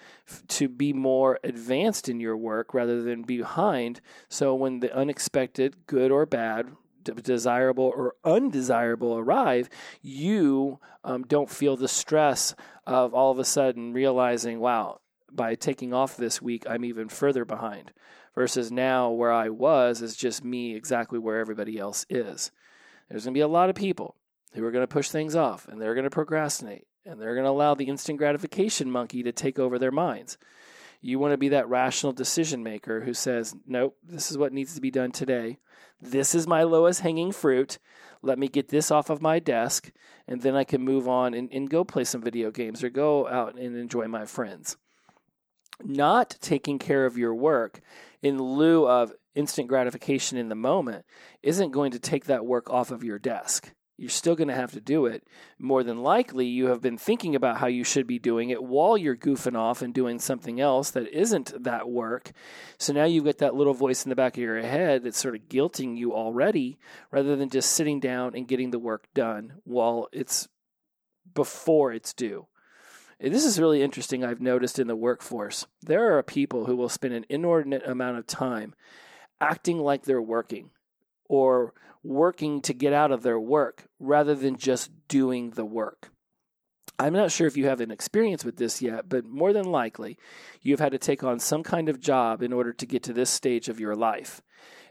to 0.46 0.68
be 0.68 0.92
more 0.92 1.40
advanced 1.42 2.08
in 2.08 2.20
your 2.20 2.36
work 2.36 2.72
rather 2.72 3.02
than 3.02 3.22
behind? 3.22 4.00
So, 4.28 4.54
when 4.54 4.78
the 4.78 4.94
unexpected, 4.94 5.86
good 5.88 6.12
or 6.12 6.24
bad, 6.24 6.68
desirable 7.02 7.92
or 7.96 8.14
undesirable 8.24 9.18
arrive, 9.18 9.68
you 10.00 10.78
um, 11.02 11.24
don't 11.24 11.50
feel 11.50 11.76
the 11.76 11.88
stress 11.88 12.54
of 12.86 13.14
all 13.14 13.32
of 13.32 13.40
a 13.40 13.44
sudden 13.44 13.92
realizing, 13.92 14.60
wow, 14.60 15.00
by 15.32 15.54
taking 15.54 15.92
off 15.92 16.16
this 16.16 16.40
week, 16.40 16.64
I'm 16.68 16.84
even 16.84 17.08
further 17.08 17.44
behind. 17.44 17.92
Versus 18.34 18.70
now, 18.70 19.10
where 19.10 19.32
I 19.32 19.48
was 19.48 20.02
is 20.02 20.14
just 20.14 20.44
me 20.44 20.76
exactly 20.76 21.18
where 21.18 21.40
everybody 21.40 21.78
else 21.78 22.06
is. 22.08 22.52
There's 23.08 23.24
going 23.24 23.34
to 23.34 23.38
be 23.38 23.42
a 23.42 23.48
lot 23.48 23.70
of 23.70 23.74
people 23.74 24.14
who 24.54 24.64
are 24.64 24.70
going 24.70 24.82
to 24.82 24.92
push 24.92 25.08
things 25.08 25.34
off 25.34 25.68
and 25.68 25.80
they're 25.80 25.94
going 25.94 26.04
to 26.04 26.10
procrastinate 26.10 26.86
and 27.04 27.20
they're 27.20 27.34
going 27.34 27.44
to 27.44 27.50
allow 27.50 27.74
the 27.74 27.88
instant 27.88 28.18
gratification 28.18 28.90
monkey 28.90 29.22
to 29.22 29.32
take 29.32 29.58
over 29.58 29.78
their 29.78 29.90
minds. 29.90 30.38
You 31.00 31.18
want 31.18 31.32
to 31.32 31.38
be 31.38 31.48
that 31.50 31.68
rational 31.68 32.12
decision 32.12 32.62
maker 32.62 33.00
who 33.00 33.14
says, 33.14 33.54
nope, 33.66 33.96
this 34.02 34.30
is 34.30 34.38
what 34.38 34.52
needs 34.52 34.74
to 34.74 34.80
be 34.80 34.90
done 34.90 35.12
today. 35.12 35.58
This 36.00 36.34
is 36.34 36.46
my 36.46 36.64
lowest 36.64 37.00
hanging 37.00 37.32
fruit. 37.32 37.78
Let 38.20 38.38
me 38.38 38.48
get 38.48 38.68
this 38.68 38.90
off 38.90 39.10
of 39.10 39.22
my 39.22 39.38
desk, 39.38 39.92
and 40.26 40.42
then 40.42 40.56
I 40.56 40.64
can 40.64 40.82
move 40.82 41.08
on 41.08 41.34
and, 41.34 41.48
and 41.52 41.70
go 41.70 41.84
play 41.84 42.02
some 42.02 42.20
video 42.20 42.50
games 42.50 42.82
or 42.82 42.90
go 42.90 43.28
out 43.28 43.54
and 43.54 43.76
enjoy 43.76 44.08
my 44.08 44.24
friends. 44.26 44.76
Not 45.84 46.36
taking 46.40 46.80
care 46.80 47.06
of 47.06 47.16
your 47.16 47.34
work 47.34 47.80
in 48.20 48.42
lieu 48.42 48.88
of 48.88 49.12
instant 49.36 49.68
gratification 49.68 50.36
in 50.36 50.48
the 50.48 50.56
moment 50.56 51.04
isn't 51.42 51.70
going 51.70 51.92
to 51.92 52.00
take 52.00 52.24
that 52.24 52.44
work 52.44 52.68
off 52.70 52.90
of 52.90 53.04
your 53.04 53.20
desk 53.20 53.72
you're 53.98 54.08
still 54.08 54.36
going 54.36 54.48
to 54.48 54.54
have 54.54 54.70
to 54.72 54.80
do 54.80 55.06
it. 55.06 55.26
More 55.58 55.82
than 55.82 56.02
likely, 56.02 56.46
you 56.46 56.68
have 56.68 56.80
been 56.80 56.96
thinking 56.96 57.34
about 57.34 57.58
how 57.58 57.66
you 57.66 57.82
should 57.82 58.06
be 58.06 58.20
doing 58.20 58.50
it 58.50 58.62
while 58.62 58.96
you're 58.96 59.16
goofing 59.16 59.56
off 59.56 59.82
and 59.82 59.92
doing 59.92 60.20
something 60.20 60.60
else 60.60 60.92
that 60.92 61.08
isn't 61.08 61.64
that 61.64 61.90
work. 61.90 62.30
So 62.78 62.92
now 62.92 63.04
you've 63.04 63.24
got 63.24 63.38
that 63.38 63.56
little 63.56 63.74
voice 63.74 64.04
in 64.04 64.10
the 64.10 64.16
back 64.16 64.36
of 64.36 64.42
your 64.42 64.62
head 64.62 65.02
that's 65.02 65.18
sort 65.18 65.34
of 65.34 65.48
guilting 65.48 65.98
you 65.98 66.14
already, 66.14 66.78
rather 67.10 67.34
than 67.34 67.50
just 67.50 67.72
sitting 67.72 67.98
down 67.98 68.36
and 68.36 68.46
getting 68.46 68.70
the 68.70 68.78
work 68.78 69.08
done 69.14 69.54
while 69.64 70.08
it's 70.12 70.48
before 71.34 71.92
it's 71.92 72.14
due. 72.14 72.46
This 73.20 73.44
is 73.44 73.58
really 73.58 73.82
interesting, 73.82 74.24
I've 74.24 74.40
noticed 74.40 74.78
in 74.78 74.86
the 74.86 74.94
workforce. 74.94 75.66
There 75.82 76.16
are 76.16 76.22
people 76.22 76.66
who 76.66 76.76
will 76.76 76.88
spend 76.88 77.14
an 77.14 77.26
inordinate 77.28 77.84
amount 77.84 78.18
of 78.18 78.28
time 78.28 78.76
acting 79.40 79.78
like 79.78 80.04
they're 80.04 80.22
working 80.22 80.70
or 81.28 81.74
working 82.02 82.60
to 82.62 82.72
get 82.72 82.92
out 82.92 83.12
of 83.12 83.22
their 83.22 83.38
work 83.38 83.84
rather 83.98 84.34
than 84.34 84.56
just 84.56 84.90
doing 85.08 85.50
the 85.50 85.64
work. 85.64 86.10
I'm 86.98 87.12
not 87.12 87.30
sure 87.30 87.46
if 87.46 87.56
you 87.56 87.66
have 87.66 87.80
an 87.80 87.92
experience 87.92 88.44
with 88.44 88.56
this 88.56 88.82
yet, 88.82 89.08
but 89.08 89.24
more 89.24 89.52
than 89.52 89.70
likely, 89.70 90.18
you've 90.62 90.80
had 90.80 90.92
to 90.92 90.98
take 90.98 91.22
on 91.22 91.38
some 91.38 91.62
kind 91.62 91.88
of 91.88 92.00
job 92.00 92.42
in 92.42 92.52
order 92.52 92.72
to 92.72 92.86
get 92.86 93.04
to 93.04 93.12
this 93.12 93.30
stage 93.30 93.68
of 93.68 93.78
your 93.78 93.94
life. 93.94 94.42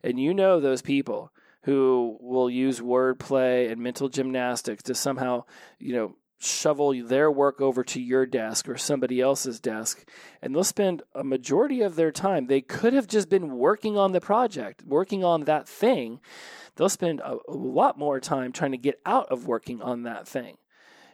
And 0.03 0.19
you 0.19 0.33
know 0.33 0.59
those 0.59 0.81
people 0.81 1.33
who 1.63 2.17
will 2.21 2.49
use 2.49 2.79
wordplay 2.79 3.69
and 3.69 3.81
mental 3.81 4.07
gymnastics 4.07 4.83
to 4.83 4.95
somehow, 4.95 5.43
you 5.79 5.93
know, 5.93 6.15
shovel 6.39 6.93
their 7.03 7.31
work 7.31 7.59
over 7.59 7.83
to 7.83 7.99
your 7.99 8.25
desk 8.25 8.69
or 8.69 8.77
somebody 8.77 9.19
else's 9.19 9.59
desk 9.59 10.07
and 10.41 10.53
they'll 10.53 10.63
spend 10.63 11.01
a 11.15 11.23
majority 11.23 11.81
of 11.81 11.95
their 11.95 12.11
time 12.11 12.45
they 12.45 12.61
could 12.61 12.93
have 12.93 13.07
just 13.07 13.27
been 13.27 13.57
working 13.57 13.97
on 13.97 14.11
the 14.11 14.21
project 14.21 14.83
working 14.85 15.23
on 15.23 15.45
that 15.45 15.67
thing. 15.67 16.19
They'll 16.75 16.89
spend 16.89 17.19
a, 17.21 17.37
a 17.47 17.53
lot 17.53 17.97
more 17.97 18.19
time 18.19 18.51
trying 18.51 18.71
to 18.71 18.77
get 18.77 18.99
out 19.05 19.27
of 19.29 19.47
working 19.47 19.81
on 19.81 20.03
that 20.03 20.27
thing. 20.27 20.57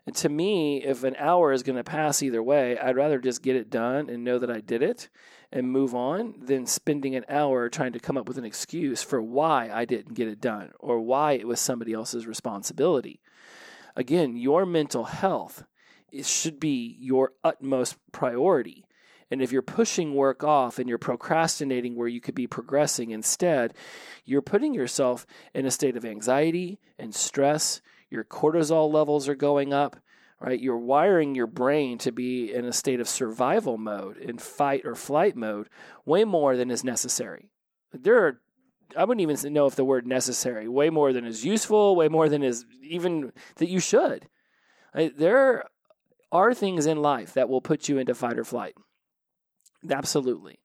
And 0.05 0.15
to 0.17 0.27
me 0.27 0.83
if 0.83 1.03
an 1.03 1.15
hour 1.17 1.53
is 1.53 1.63
going 1.63 1.77
to 1.77 1.83
pass 1.83 2.21
either 2.21 2.43
way 2.43 2.77
i'd 2.77 2.97
rather 2.97 3.19
just 3.19 3.41
get 3.41 3.55
it 3.55 3.69
done 3.69 4.09
and 4.09 4.25
know 4.25 4.37
that 4.37 4.51
i 4.51 4.59
did 4.59 4.81
it 4.81 5.07
and 5.49 5.71
move 5.71 5.95
on 5.95 6.33
than 6.41 6.65
spending 6.65 7.15
an 7.15 7.23
hour 7.29 7.69
trying 7.69 7.93
to 7.93 7.99
come 7.99 8.17
up 8.17 8.27
with 8.27 8.37
an 8.37 8.43
excuse 8.43 9.01
for 9.01 9.21
why 9.21 9.69
i 9.71 9.85
didn't 9.85 10.13
get 10.13 10.27
it 10.27 10.41
done 10.41 10.73
or 10.79 10.99
why 10.99 11.31
it 11.33 11.47
was 11.47 11.61
somebody 11.61 11.93
else's 11.93 12.27
responsibility 12.27 13.21
Again, 13.95 14.37
your 14.37 14.65
mental 14.65 15.05
health 15.05 15.63
should 16.21 16.59
be 16.59 16.97
your 16.99 17.33
utmost 17.43 17.97
priority. 18.11 18.85
And 19.31 19.41
if 19.41 19.51
you're 19.51 19.63
pushing 19.63 20.13
work 20.13 20.43
off 20.43 20.77
and 20.77 20.87
you're 20.87 20.99
procrastinating 20.99 21.95
where 21.95 22.07
you 22.07 22.21
could 22.21 22.35
be 22.35 22.45
progressing 22.45 23.09
instead, 23.09 23.73
you're 24.25 24.43
putting 24.43 24.75
yourself 24.75 25.25
in 25.55 25.65
a 25.65 25.71
state 25.71 25.97
of 25.97 26.05
anxiety 26.05 26.79
and 26.99 27.15
stress. 27.15 27.81
Your 28.11 28.23
cortisol 28.23 28.93
levels 28.93 29.27
are 29.27 29.35
going 29.35 29.73
up, 29.73 29.97
right? 30.39 30.59
You're 30.59 30.77
wiring 30.77 31.33
your 31.33 31.47
brain 31.47 31.97
to 31.99 32.11
be 32.11 32.53
in 32.53 32.65
a 32.65 32.73
state 32.73 32.99
of 32.99 33.09
survival 33.09 33.79
mode, 33.79 34.17
in 34.17 34.37
fight 34.37 34.85
or 34.85 34.93
flight 34.93 35.35
mode, 35.35 35.67
way 36.05 36.25
more 36.25 36.55
than 36.55 36.69
is 36.69 36.83
necessary. 36.83 37.49
There 37.91 38.27
are 38.27 38.41
I 38.97 39.03
wouldn't 39.03 39.21
even 39.21 39.53
know 39.53 39.65
if 39.65 39.75
the 39.75 39.85
word 39.85 40.05
necessary, 40.05 40.67
way 40.67 40.89
more 40.89 41.13
than 41.13 41.25
is 41.25 41.45
useful, 41.45 41.95
way 41.95 42.07
more 42.07 42.29
than 42.29 42.43
is 42.43 42.65
even 42.81 43.31
that 43.57 43.69
you 43.69 43.79
should. 43.79 44.27
There 44.93 45.65
are 46.31 46.53
things 46.53 46.85
in 46.85 47.01
life 47.01 47.33
that 47.33 47.49
will 47.49 47.61
put 47.61 47.89
you 47.89 47.97
into 47.97 48.13
fight 48.13 48.37
or 48.37 48.43
flight. 48.43 48.75
Absolutely. 49.89 50.59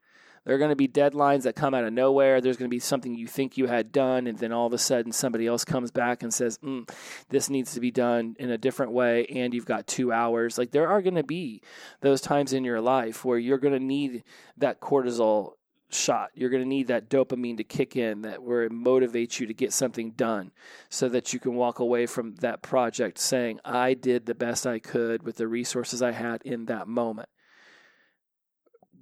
There 0.45 0.55
are 0.55 0.59
going 0.59 0.71
to 0.71 0.77
be 0.77 0.89
deadlines 0.89 1.43
that 1.43 1.57
come 1.57 1.75
out 1.75 1.85
of 1.85 1.93
nowhere. 1.93 2.41
There's 2.41 2.57
going 2.57 2.71
to 2.71 2.75
be 2.75 2.79
something 2.79 3.15
you 3.15 3.27
think 3.27 3.59
you 3.59 3.67
had 3.67 3.93
done, 3.93 4.27
and 4.27 4.39
then 4.39 4.51
all 4.51 4.67
of 4.67 4.73
a 4.73 4.79
sudden 4.79 5.13
somebody 5.13 5.47
else 5.47 5.63
comes 5.63 5.91
back 5.91 6.23
and 6.23 6.33
says, 6.33 6.57
mm, 6.59 6.89
This 7.29 7.51
needs 7.51 7.75
to 7.75 7.81
be 7.81 7.91
done 7.91 8.35
in 8.39 8.51
a 8.51 8.57
different 8.57 8.93
way, 8.93 9.27
and 9.27 9.53
you've 9.53 9.67
got 9.67 9.87
two 9.87 10.11
hours. 10.11 10.57
Like, 10.57 10.71
there 10.71 10.89
are 10.89 11.03
going 11.03 11.17
to 11.17 11.23
be 11.23 11.61
those 12.01 12.23
times 12.23 12.55
in 12.55 12.65
your 12.65 12.81
life 12.81 13.27
where 13.27 13.37
you're 13.37 13.59
going 13.59 13.79
to 13.79 13.85
need 13.85 14.25
that 14.57 14.81
cortisol 14.81 15.53
shot. 15.91 16.31
You're 16.35 16.51
going 16.51 16.63
to 16.63 16.69
need 16.69 16.89
that 16.89 17.09
dopamine 17.09 17.57
to 17.57 17.65
kick 17.65 17.97
in 17.97 18.23
that 18.23 18.43
where 18.43 18.65
it 18.65 18.73
motivates 18.73 19.41
you 19.41 19.47
to 19.47 19.55
get 19.55 19.73
something 19.73 20.13
done 20.13 20.53
so 20.89 21.09
that 21.09 21.33
you 21.33 21.41
can 21.41 21.55
walk 21.55 21.79
away 21.79 22.07
from 22.07 22.35
that 22.37 22.63
project 22.63 23.19
saying, 23.19 23.61
I 23.65 23.95
did 23.95 24.27
the 24.27 24.35
best 24.35 24.67
I 24.67 24.79
could 24.79 25.23
with 25.23 25.37
the 25.37 25.49
resources 25.49 26.03
I 26.03 26.13
had 26.13 26.43
in 26.43 26.67
that 26.67 26.89
moment. 26.89 27.29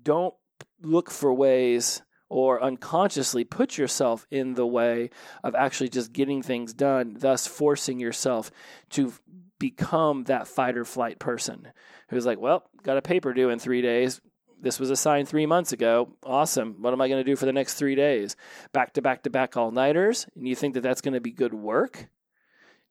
Don't 0.03 0.35
look 0.81 1.11
for 1.11 1.33
ways 1.35 2.03
or 2.29 2.63
unconsciously 2.63 3.45
put 3.45 3.79
yourself 3.79 4.27
in 4.31 4.55
the 4.55 4.67
way 4.67 5.11
of 5.43 5.55
actually 5.55 5.89
just 5.89 6.13
getting 6.13 6.43
things 6.43 6.73
done, 6.73 7.17
thus 7.19 7.47
forcing 7.47 8.01
yourself 8.01 8.51
to 8.91 9.13
become 9.59 10.25
that 10.25 10.47
fight 10.47 10.77
or 10.77 10.85
flight 10.85 11.19
person 11.19 11.69
who's 12.09 12.27
like, 12.27 12.39
well, 12.39 12.69
got 12.83 12.97
a 12.97 13.03
paper 13.03 13.33
due 13.33 13.51
in 13.51 13.59
three 13.59 13.83
days 13.83 14.21
this 14.61 14.81
was 14.81 14.91
assigned 14.91 15.29
three 15.29 15.47
months 15.47 15.73
ago. 15.73 16.13
Awesome. 16.25 16.77
What 16.81 16.93
am 16.93 17.01
I 17.01 17.09
going 17.09 17.23
to 17.23 17.31
do 17.31 17.37
for 17.37 17.47
the 17.47 17.53
next 17.53 17.75
three 17.75 17.95
days? 17.95 18.37
Back 18.73 18.95
to 18.95 19.03
back 19.03 19.23
to 19.25 19.31
back 19.31 19.57
all 19.57 19.71
nighters. 19.71 20.27
And 20.35 20.49
you 20.49 20.55
think 20.55 20.75
that 20.75 20.83
that's 20.83 21.01
going 21.01 21.15
to 21.15 21.21
be 21.21 21.33
good 21.33 21.55
work? 21.55 22.09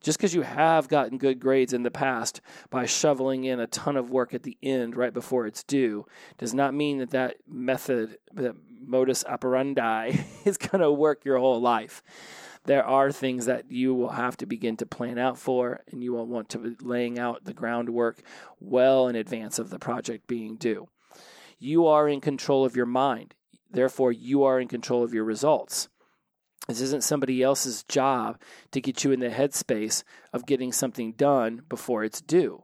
Just 0.01 0.19
because 0.19 0.35
you 0.35 0.43
have 0.43 0.87
gotten 0.87 1.17
good 1.17 1.39
grades 1.39 1.73
in 1.73 1.81
the 1.81 1.89
past 1.89 2.41
by 2.69 2.85
shoveling 2.85 3.45
in 3.45 3.59
a 3.59 3.67
ton 3.67 3.97
of 3.97 4.11
work 4.11 4.33
at 4.33 4.43
the 4.43 4.57
end 4.61 4.95
right 4.95 5.13
before 5.13 5.47
it's 5.47 5.63
due 5.63 6.05
does 6.37 6.53
not 6.53 6.75
mean 6.75 6.99
that 6.99 7.09
that 7.09 7.37
method, 7.47 8.17
that 8.33 8.55
modus 8.79 9.25
operandi, 9.25 10.11
is 10.45 10.57
going 10.57 10.81
to 10.81 10.91
work 10.91 11.25
your 11.25 11.39
whole 11.39 11.59
life. 11.59 12.03
There 12.65 12.85
are 12.85 13.11
things 13.11 13.45
that 13.45 13.71
you 13.71 13.93
will 13.93 14.09
have 14.09 14.37
to 14.37 14.45
begin 14.45 14.77
to 14.77 14.85
plan 14.85 15.17
out 15.17 15.37
for, 15.37 15.81
and 15.91 16.03
you 16.03 16.13
will 16.13 16.25
want 16.25 16.49
to 16.49 16.57
be 16.57 16.75
laying 16.81 17.19
out 17.19 17.45
the 17.45 17.53
groundwork 17.53 18.21
well 18.59 19.07
in 19.07 19.15
advance 19.15 19.59
of 19.59 19.69
the 19.69 19.79
project 19.79 20.27
being 20.27 20.55
due. 20.55 20.87
You 21.57 21.87
are 21.87 22.07
in 22.07 22.21
control 22.21 22.65
of 22.65 22.75
your 22.75 22.85
mind. 22.85 23.33
Therefore, 23.71 24.11
you 24.11 24.43
are 24.43 24.59
in 24.59 24.67
control 24.67 25.03
of 25.03 25.13
your 25.13 25.23
results. 25.23 25.89
This 26.67 26.81
isn't 26.81 27.03
somebody 27.03 27.43
else's 27.43 27.83
job 27.83 28.39
to 28.71 28.81
get 28.81 29.03
you 29.03 29.11
in 29.11 29.19
the 29.19 29.29
headspace 29.29 30.03
of 30.33 30.45
getting 30.45 30.71
something 30.71 31.13
done 31.13 31.61
before 31.69 32.03
it's 32.03 32.21
due 32.21 32.63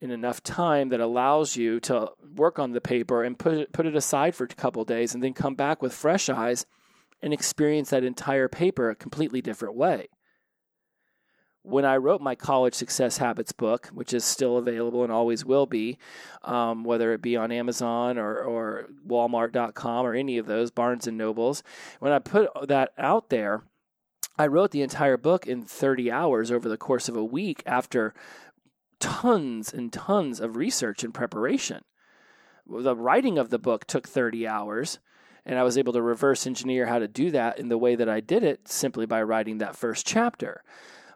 in 0.00 0.10
enough 0.10 0.42
time 0.42 0.90
that 0.90 1.00
allows 1.00 1.56
you 1.56 1.80
to 1.80 2.10
work 2.36 2.58
on 2.58 2.72
the 2.72 2.80
paper 2.80 3.24
and 3.24 3.38
put 3.38 3.54
it, 3.54 3.72
put 3.72 3.86
it 3.86 3.96
aside 3.96 4.34
for 4.34 4.44
a 4.44 4.48
couple 4.48 4.84
days 4.84 5.14
and 5.14 5.24
then 5.24 5.32
come 5.32 5.54
back 5.54 5.80
with 5.80 5.94
fresh 5.94 6.28
eyes 6.28 6.66
and 7.22 7.32
experience 7.32 7.88
that 7.88 8.04
entire 8.04 8.46
paper 8.46 8.90
a 8.90 8.94
completely 8.94 9.40
different 9.40 9.74
way 9.74 10.08
when 11.64 11.86
I 11.86 11.96
wrote 11.96 12.20
my 12.20 12.34
college 12.34 12.74
success 12.74 13.16
habits 13.16 13.52
book, 13.52 13.86
which 13.86 14.12
is 14.12 14.22
still 14.22 14.58
available 14.58 15.02
and 15.02 15.10
always 15.10 15.46
will 15.46 15.64
be, 15.64 15.96
um, 16.42 16.84
whether 16.84 17.14
it 17.14 17.22
be 17.22 17.38
on 17.38 17.50
Amazon 17.50 18.18
or, 18.18 18.36
or 18.36 18.88
Walmart.com 19.08 20.06
or 20.06 20.12
any 20.14 20.36
of 20.36 20.46
those, 20.46 20.70
Barnes 20.70 21.06
and 21.06 21.16
Nobles, 21.16 21.62
when 22.00 22.12
I 22.12 22.18
put 22.18 22.50
that 22.68 22.92
out 22.98 23.30
there, 23.30 23.62
I 24.38 24.46
wrote 24.46 24.72
the 24.72 24.82
entire 24.82 25.16
book 25.16 25.46
in 25.46 25.62
30 25.62 26.10
hours 26.10 26.50
over 26.50 26.68
the 26.68 26.76
course 26.76 27.08
of 27.08 27.16
a 27.16 27.24
week 27.24 27.62
after 27.64 28.12
tons 29.00 29.72
and 29.72 29.90
tons 29.90 30.40
of 30.40 30.56
research 30.56 31.02
and 31.02 31.14
preparation. 31.14 31.82
The 32.66 32.96
writing 32.96 33.38
of 33.38 33.48
the 33.48 33.58
book 33.58 33.86
took 33.86 34.06
30 34.06 34.46
hours, 34.46 34.98
and 35.46 35.58
I 35.58 35.62
was 35.62 35.78
able 35.78 35.94
to 35.94 36.02
reverse 36.02 36.46
engineer 36.46 36.86
how 36.86 36.98
to 36.98 37.08
do 37.08 37.30
that 37.30 37.58
in 37.58 37.68
the 37.68 37.78
way 37.78 37.94
that 37.94 38.08
I 38.08 38.20
did 38.20 38.42
it 38.42 38.68
simply 38.68 39.06
by 39.06 39.22
writing 39.22 39.58
that 39.58 39.76
first 39.76 40.06
chapter. 40.06 40.62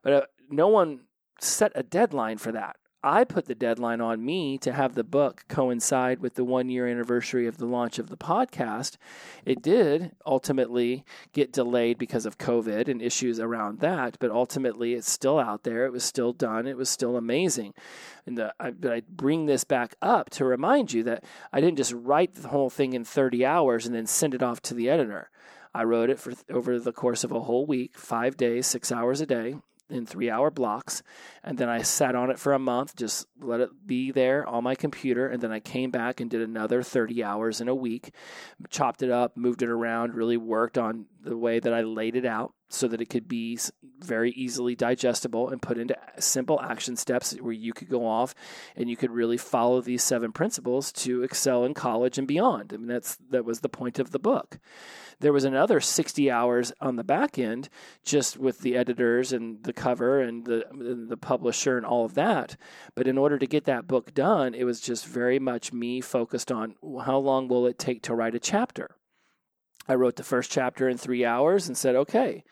But 0.02 0.12
uh, 0.12 0.22
no 0.50 0.68
one 0.68 1.00
set 1.40 1.72
a 1.74 1.82
deadline 1.82 2.38
for 2.38 2.52
that. 2.52 2.76
I 3.02 3.22
put 3.22 3.44
the 3.44 3.54
deadline 3.54 4.00
on 4.00 4.24
me 4.24 4.58
to 4.58 4.72
have 4.72 4.96
the 4.96 5.04
book 5.04 5.44
coincide 5.48 6.18
with 6.18 6.34
the 6.34 6.42
one 6.42 6.68
year 6.68 6.88
anniversary 6.88 7.46
of 7.46 7.56
the 7.58 7.64
launch 7.64 8.00
of 8.00 8.08
the 8.08 8.16
podcast. 8.16 8.96
It 9.44 9.62
did 9.62 10.16
ultimately 10.26 11.04
get 11.32 11.52
delayed 11.52 11.96
because 11.96 12.26
of 12.26 12.38
COVID 12.38 12.88
and 12.88 13.00
issues 13.00 13.38
around 13.38 13.78
that, 13.80 14.16
but 14.18 14.32
ultimately 14.32 14.94
it's 14.94 15.08
still 15.08 15.38
out 15.38 15.62
there. 15.62 15.86
It 15.86 15.92
was 15.92 16.02
still 16.02 16.32
done. 16.32 16.66
It 16.66 16.76
was 16.76 16.90
still 16.90 17.16
amazing. 17.16 17.72
And 18.26 18.36
the, 18.36 18.52
I, 18.58 18.72
but 18.72 18.92
I 18.92 19.02
bring 19.08 19.46
this 19.46 19.62
back 19.62 19.94
up 20.02 20.28
to 20.30 20.44
remind 20.44 20.92
you 20.92 21.04
that 21.04 21.22
I 21.52 21.60
didn't 21.60 21.78
just 21.78 21.92
write 21.92 22.34
the 22.34 22.48
whole 22.48 22.68
thing 22.68 22.94
in 22.94 23.04
30 23.04 23.46
hours 23.46 23.86
and 23.86 23.94
then 23.94 24.06
send 24.06 24.34
it 24.34 24.42
off 24.42 24.60
to 24.62 24.74
the 24.74 24.90
editor. 24.90 25.30
I 25.72 25.84
wrote 25.84 26.10
it 26.10 26.18
for 26.18 26.32
over 26.50 26.80
the 26.80 26.92
course 26.92 27.22
of 27.22 27.30
a 27.30 27.42
whole 27.42 27.64
week, 27.64 27.96
five 27.96 28.36
days, 28.36 28.66
six 28.66 28.90
hours 28.90 29.20
a 29.20 29.26
day 29.26 29.54
in 29.90 30.06
three 30.06 30.30
hour 30.30 30.50
blocks. 30.50 31.02
And 31.42 31.58
then 31.58 31.68
I 31.68 31.82
sat 31.82 32.14
on 32.14 32.30
it 32.30 32.38
for 32.38 32.52
a 32.52 32.58
month, 32.58 32.96
just 32.96 33.26
let 33.40 33.60
it 33.60 33.70
be 33.86 34.10
there 34.10 34.46
on 34.46 34.64
my 34.64 34.74
computer. 34.74 35.26
And 35.28 35.40
then 35.40 35.52
I 35.52 35.60
came 35.60 35.90
back 35.90 36.20
and 36.20 36.30
did 36.30 36.42
another 36.42 36.82
30 36.82 37.22
hours 37.24 37.60
in 37.60 37.68
a 37.68 37.74
week, 37.74 38.12
chopped 38.70 39.02
it 39.02 39.10
up, 39.10 39.36
moved 39.36 39.62
it 39.62 39.68
around, 39.68 40.14
really 40.14 40.36
worked 40.36 40.78
on 40.78 41.06
the 41.22 41.36
way 41.36 41.58
that 41.60 41.72
I 41.72 41.82
laid 41.82 42.16
it 42.16 42.24
out 42.24 42.52
so 42.68 42.86
that 42.88 43.00
it 43.00 43.08
could 43.08 43.28
be 43.28 43.58
very 44.00 44.30
easily 44.32 44.74
digestible 44.74 45.48
and 45.48 45.62
put 45.62 45.78
into 45.78 45.96
simple 46.18 46.60
action 46.60 46.96
steps 46.96 47.32
where 47.40 47.52
you 47.52 47.72
could 47.72 47.88
go 47.88 48.06
off 48.06 48.34
and 48.76 48.90
you 48.90 48.96
could 48.96 49.10
really 49.10 49.36
follow 49.36 49.80
these 49.80 50.02
seven 50.02 50.32
principles 50.32 50.92
to 50.92 51.22
excel 51.22 51.64
in 51.64 51.74
college 51.74 52.18
and 52.18 52.28
beyond. 52.28 52.72
I 52.72 52.76
mean, 52.76 52.86
that's 52.86 53.16
that 53.30 53.44
was 53.44 53.60
the 53.60 53.68
point 53.68 53.98
of 53.98 54.10
the 54.10 54.18
book. 54.18 54.58
There 55.20 55.32
was 55.32 55.44
another 55.44 55.80
60 55.80 56.30
hours 56.30 56.72
on 56.80 56.96
the 56.96 57.04
back 57.04 57.38
end 57.38 57.68
just 58.04 58.36
with 58.36 58.60
the 58.60 58.76
editors 58.76 59.32
and 59.32 59.62
the 59.64 59.72
cover 59.72 60.20
and 60.20 60.44
the 60.44 60.66
the 61.08 61.16
publisher 61.16 61.76
and 61.76 61.86
all 61.86 62.04
of 62.04 62.14
that. 62.14 62.56
But 62.94 63.08
in 63.08 63.18
order 63.18 63.38
to 63.38 63.46
get 63.46 63.64
that 63.64 63.88
book 63.88 64.14
done, 64.14 64.54
it 64.54 64.64
was 64.64 64.80
just 64.80 65.06
very 65.06 65.38
much 65.38 65.72
me 65.72 66.00
focused 66.00 66.52
on 66.52 66.76
how 67.04 67.18
long 67.18 67.48
will 67.48 67.66
it 67.66 67.78
take 67.78 68.02
to 68.02 68.14
write 68.14 68.34
a 68.34 68.40
chapter. 68.40 68.96
I 69.88 69.94
wrote 69.94 70.16
the 70.16 70.22
first 70.22 70.50
chapter 70.50 70.88
in 70.88 70.98
3 70.98 71.24
hours 71.24 71.66
and 71.66 71.76
said, 71.76 71.96
"Okay, 71.96 72.44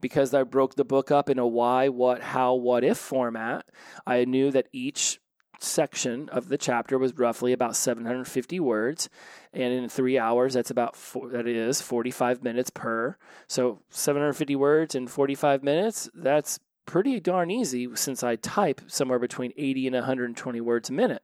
because 0.00 0.34
I 0.34 0.42
broke 0.42 0.74
the 0.74 0.84
book 0.84 1.10
up 1.10 1.28
in 1.28 1.38
a 1.38 1.46
why, 1.46 1.88
what, 1.88 2.22
how, 2.22 2.54
what 2.54 2.84
if 2.84 2.98
format, 2.98 3.66
I 4.06 4.24
knew 4.24 4.50
that 4.50 4.68
each 4.72 5.20
section 5.60 6.28
of 6.28 6.48
the 6.48 6.58
chapter 6.58 6.96
was 6.98 7.16
roughly 7.18 7.52
about 7.52 7.74
750 7.74 8.60
words 8.60 9.08
and 9.52 9.72
in 9.72 9.88
three 9.88 10.16
hours 10.16 10.54
that's 10.54 10.70
about 10.70 10.94
four, 10.94 11.28
that 11.30 11.48
is 11.48 11.82
45 11.82 12.44
minutes 12.44 12.70
per. 12.70 13.16
So 13.48 13.80
750 13.90 14.54
words 14.54 14.94
in 14.94 15.08
45 15.08 15.64
minutes 15.64 16.08
that's 16.14 16.60
pretty 16.86 17.20
darn 17.20 17.50
easy 17.50 17.86
since 17.96 18.22
i 18.22 18.34
type 18.36 18.80
somewhere 18.86 19.18
between 19.18 19.52
80 19.58 19.88
and 19.88 19.96
120 19.96 20.60
words 20.62 20.88
a 20.88 20.92
minute 20.94 21.22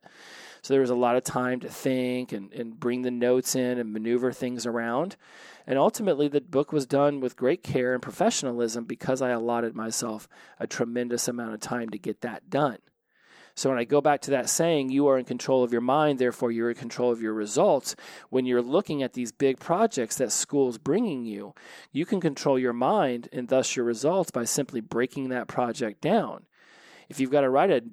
so 0.64 0.72
there 0.72 0.80
was 0.80 0.90
a 0.90 0.94
lot 0.94 1.14
of 1.14 1.22
time 1.22 1.60
to 1.60 1.68
think 1.68 2.32
and, 2.32 2.50
and 2.54 2.80
bring 2.80 3.02
the 3.02 3.10
notes 3.10 3.54
in 3.54 3.78
and 3.78 3.92
maneuver 3.92 4.32
things 4.32 4.64
around 4.64 5.16
and 5.66 5.78
ultimately 5.78 6.26
the 6.26 6.40
book 6.40 6.72
was 6.72 6.86
done 6.86 7.20
with 7.20 7.36
great 7.36 7.62
care 7.62 7.92
and 7.92 8.02
professionalism 8.02 8.84
because 8.84 9.20
i 9.20 9.28
allotted 9.28 9.74
myself 9.74 10.26
a 10.58 10.66
tremendous 10.66 11.28
amount 11.28 11.52
of 11.52 11.60
time 11.60 11.90
to 11.90 11.98
get 11.98 12.22
that 12.22 12.48
done 12.48 12.78
so 13.56 13.70
when 13.70 13.78
I 13.78 13.84
go 13.84 14.00
back 14.00 14.20
to 14.22 14.32
that 14.32 14.50
saying, 14.50 14.90
you 14.90 15.06
are 15.06 15.16
in 15.16 15.24
control 15.24 15.62
of 15.62 15.70
your 15.70 15.80
mind, 15.80 16.18
therefore 16.18 16.50
you're 16.50 16.70
in 16.70 16.76
control 16.76 17.12
of 17.12 17.22
your 17.22 17.32
results. 17.32 17.94
When 18.28 18.46
you're 18.46 18.60
looking 18.60 19.02
at 19.02 19.12
these 19.12 19.30
big 19.30 19.60
projects 19.60 20.16
that 20.16 20.32
school's 20.32 20.76
bringing 20.76 21.24
you, 21.24 21.54
you 21.92 22.04
can 22.04 22.20
control 22.20 22.58
your 22.58 22.72
mind 22.72 23.28
and 23.32 23.46
thus 23.46 23.76
your 23.76 23.84
results 23.84 24.32
by 24.32 24.44
simply 24.44 24.80
breaking 24.80 25.28
that 25.28 25.46
project 25.46 26.00
down. 26.00 26.46
If 27.08 27.20
you've 27.20 27.30
got 27.30 27.42
to 27.42 27.50
write 27.50 27.70
a 27.70 27.84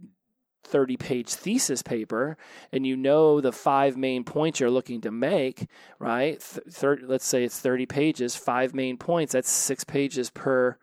30 0.64 0.98
page 0.98 1.30
thesis 1.30 1.82
paper 1.82 2.38
and 2.72 2.86
you 2.86 2.96
know 2.96 3.42
the 3.42 3.52
five 3.52 3.98
main 3.98 4.24
points 4.24 4.60
you're 4.60 4.70
looking 4.70 5.02
to 5.02 5.12
make, 5.12 5.68
right? 6.00 6.40
Th- 6.40 7.00
let's 7.04 7.26
say 7.26 7.44
it's 7.44 7.60
30 7.60 7.86
pages, 7.86 8.36
five 8.36 8.74
main 8.74 8.98
points, 8.98 9.34
that's 9.34 9.50
six 9.50 9.84
pages 9.84 10.30
per 10.30 10.78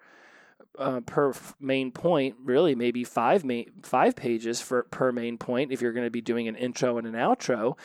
uh, 0.78 1.00
per 1.00 1.34
main 1.58 1.90
point, 1.90 2.36
really 2.44 2.74
maybe 2.74 3.02
five 3.02 3.44
main 3.44 3.70
five 3.82 4.14
pages 4.14 4.60
for 4.60 4.84
per 4.84 5.10
main 5.10 5.36
point 5.36 5.72
if 5.72 5.82
you're 5.82 5.92
going 5.92 6.06
to 6.06 6.10
be 6.10 6.20
doing 6.20 6.46
an 6.46 6.54
intro 6.54 6.98
and 6.98 7.06
an 7.06 7.14
outro, 7.14 7.76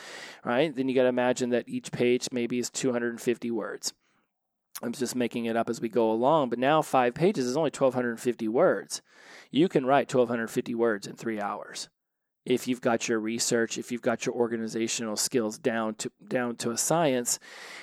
right? 0.44 0.74
Then 0.74 0.88
you 0.88 0.94
got 0.94 1.02
to 1.02 1.08
imagine 1.08 1.50
that 1.50 1.68
each 1.68 1.90
page 1.90 2.28
maybe 2.30 2.58
is 2.58 2.70
250 2.70 3.50
words. 3.50 3.92
I'm 4.82 4.92
just 4.92 5.14
making 5.14 5.46
it 5.46 5.56
up 5.56 5.68
as 5.68 5.80
we 5.80 5.88
go 5.88 6.10
along, 6.10 6.50
but 6.50 6.58
now 6.58 6.82
five 6.82 7.14
pages 7.14 7.46
is 7.46 7.56
only 7.56 7.68
1250 7.68 8.48
words. 8.48 9.02
You 9.50 9.68
can 9.68 9.86
write 9.86 10.12
1250 10.12 10.74
words 10.74 11.06
in 11.06 11.14
3 11.14 11.40
hours. 11.40 11.88
If 12.44 12.68
you've 12.68 12.82
got 12.82 13.08
your 13.08 13.20
research, 13.20 13.78
if 13.78 13.90
you've 13.90 14.02
got 14.02 14.26
your 14.26 14.34
organizational 14.34 15.16
skills 15.16 15.56
down 15.56 15.94
to 15.94 16.10
down 16.28 16.56
to 16.56 16.72
a 16.72 16.76
science, 16.76 17.38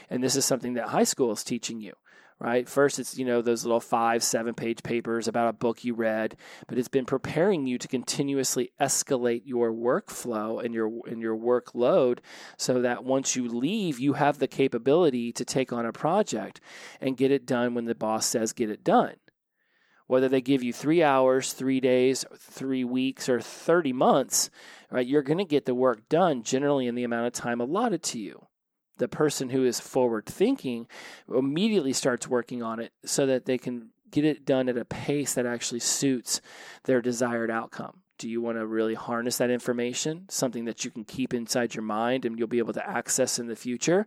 and 0.10 0.23
this 0.23 0.36
is 0.36 0.45
something 0.45 0.73
that 0.73 0.89
high 0.89 1.04
school 1.04 1.32
is 1.32 1.43
teaching 1.43 1.82
you 1.82 1.93
right? 2.41 2.67
First, 2.67 2.97
it's, 2.97 3.19
you 3.19 3.23
know, 3.23 3.43
those 3.43 3.63
little 3.63 3.80
five, 3.80 4.23
seven 4.23 4.56
page 4.56 4.82
papers 4.82 5.27
about 5.27 5.49
a 5.49 5.54
book 5.54 5.84
you 5.84 5.93
read, 5.93 6.36
but 6.67 6.80
it's 6.80 6.88
been 6.88 7.06
preparing 7.06 7.67
you 7.67 7.77
to 7.77 7.88
continuously 7.88 8.71
escalate 8.82 9.43
your 9.45 9.71
workflow 9.71 10.63
and 10.63 10.73
your, 10.73 10.91
and 11.06 11.21
your 11.21 11.38
workload 11.38 12.17
so 12.58 12.82
that 12.82 13.04
once 13.04 13.36
you 13.36 13.47
leave, 13.47 13.99
you 13.99 14.13
have 14.13 14.39
the 14.39 14.47
capability 14.47 15.32
to 15.32 15.45
take 15.45 15.71
on 15.71 15.86
a 15.86 15.93
project 15.93 16.60
and 16.99 17.15
get 17.15 17.30
it 17.30 17.45
done 17.45 17.75
when 17.75 17.86
the 17.86 17.93
boss 17.93 18.25
says 18.25 18.54
get 18.54 18.71
it 18.71 18.84
done. 18.84 19.13
Whether 20.08 20.27
they 20.27 20.41
give 20.41 20.63
you 20.63 20.73
three 20.73 21.04
hours, 21.04 21.54
three 21.54 21.80
days, 21.80 22.25
three 22.36 22.84
weeks, 22.84 23.30
or 23.30 23.39
30 23.39 23.93
months, 23.93 24.49
right, 24.89 25.06
you're 25.06 25.21
going 25.21 25.38
to 25.38 25.45
get 25.45 25.65
the 25.65 25.75
work 25.75 26.10
done 26.10 26.41
generally 26.41 26.88
in 26.88 26.95
the 26.95 27.04
amount 27.04 27.27
of 27.27 27.34
time 27.34 27.62
allotted 27.62 28.01
to 28.04 28.19
you 28.19 28.47
the 28.97 29.08
person 29.08 29.49
who 29.49 29.65
is 29.65 29.80
forward 29.80 30.25
thinking 30.25 30.88
immediately 31.34 31.93
starts 31.93 32.27
working 32.27 32.62
on 32.62 32.80
it 32.80 32.91
so 33.06 33.25
that 33.25 33.45
they 33.45 33.58
can 33.58 33.89
get 34.12 34.25
it 34.25 34.45
done 34.45 34.69
at 34.69 34.77
a 34.77 34.86
pace 34.86 35.34
that 35.34 35.45
actually 35.45 35.80
suits 35.80 36.41
their 36.84 37.01
desired 37.01 37.49
outcome. 37.49 38.01
Do 38.19 38.30
you 38.30 38.41
want 38.41 38.60
to 38.60 38.67
really 38.67 38.93
harness 38.93 39.38
that 39.38 39.49
information, 39.49 40.25
something 40.30 40.65
that 40.65 40.86
you 40.86 40.91
can 40.91 41.06
keep 41.06 41.34
inside 41.34 41.73
your 41.73 41.84
mind 41.84 42.23
and 42.23 42.38
you'll 42.38 42.47
be 42.47 42.60
able 42.60 42.73
to 42.73 42.88
access 42.88 43.39
in 43.39 43.47
the 43.47 43.56
future? 43.56 44.06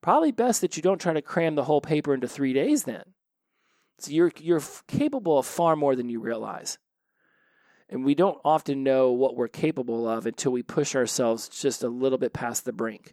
Probably 0.00 0.32
best 0.32 0.62
that 0.62 0.76
you 0.76 0.82
don't 0.82 1.00
try 1.00 1.12
to 1.12 1.22
cram 1.22 1.54
the 1.54 1.64
whole 1.64 1.80
paper 1.80 2.12
into 2.12 2.26
three 2.26 2.52
days 2.52 2.84
then. 2.84 3.04
So 4.00 4.10
you're, 4.10 4.32
you're 4.40 4.62
capable 4.88 5.38
of 5.38 5.46
far 5.46 5.76
more 5.76 5.94
than 5.94 6.08
you 6.08 6.18
realize. 6.18 6.78
And 7.92 8.06
we 8.06 8.14
don't 8.14 8.38
often 8.42 8.82
know 8.82 9.12
what 9.12 9.36
we're 9.36 9.48
capable 9.48 10.08
of 10.08 10.24
until 10.24 10.50
we 10.50 10.62
push 10.62 10.96
ourselves 10.96 11.50
just 11.50 11.82
a 11.82 11.88
little 11.88 12.16
bit 12.16 12.32
past 12.32 12.64
the 12.64 12.72
brink. 12.72 13.12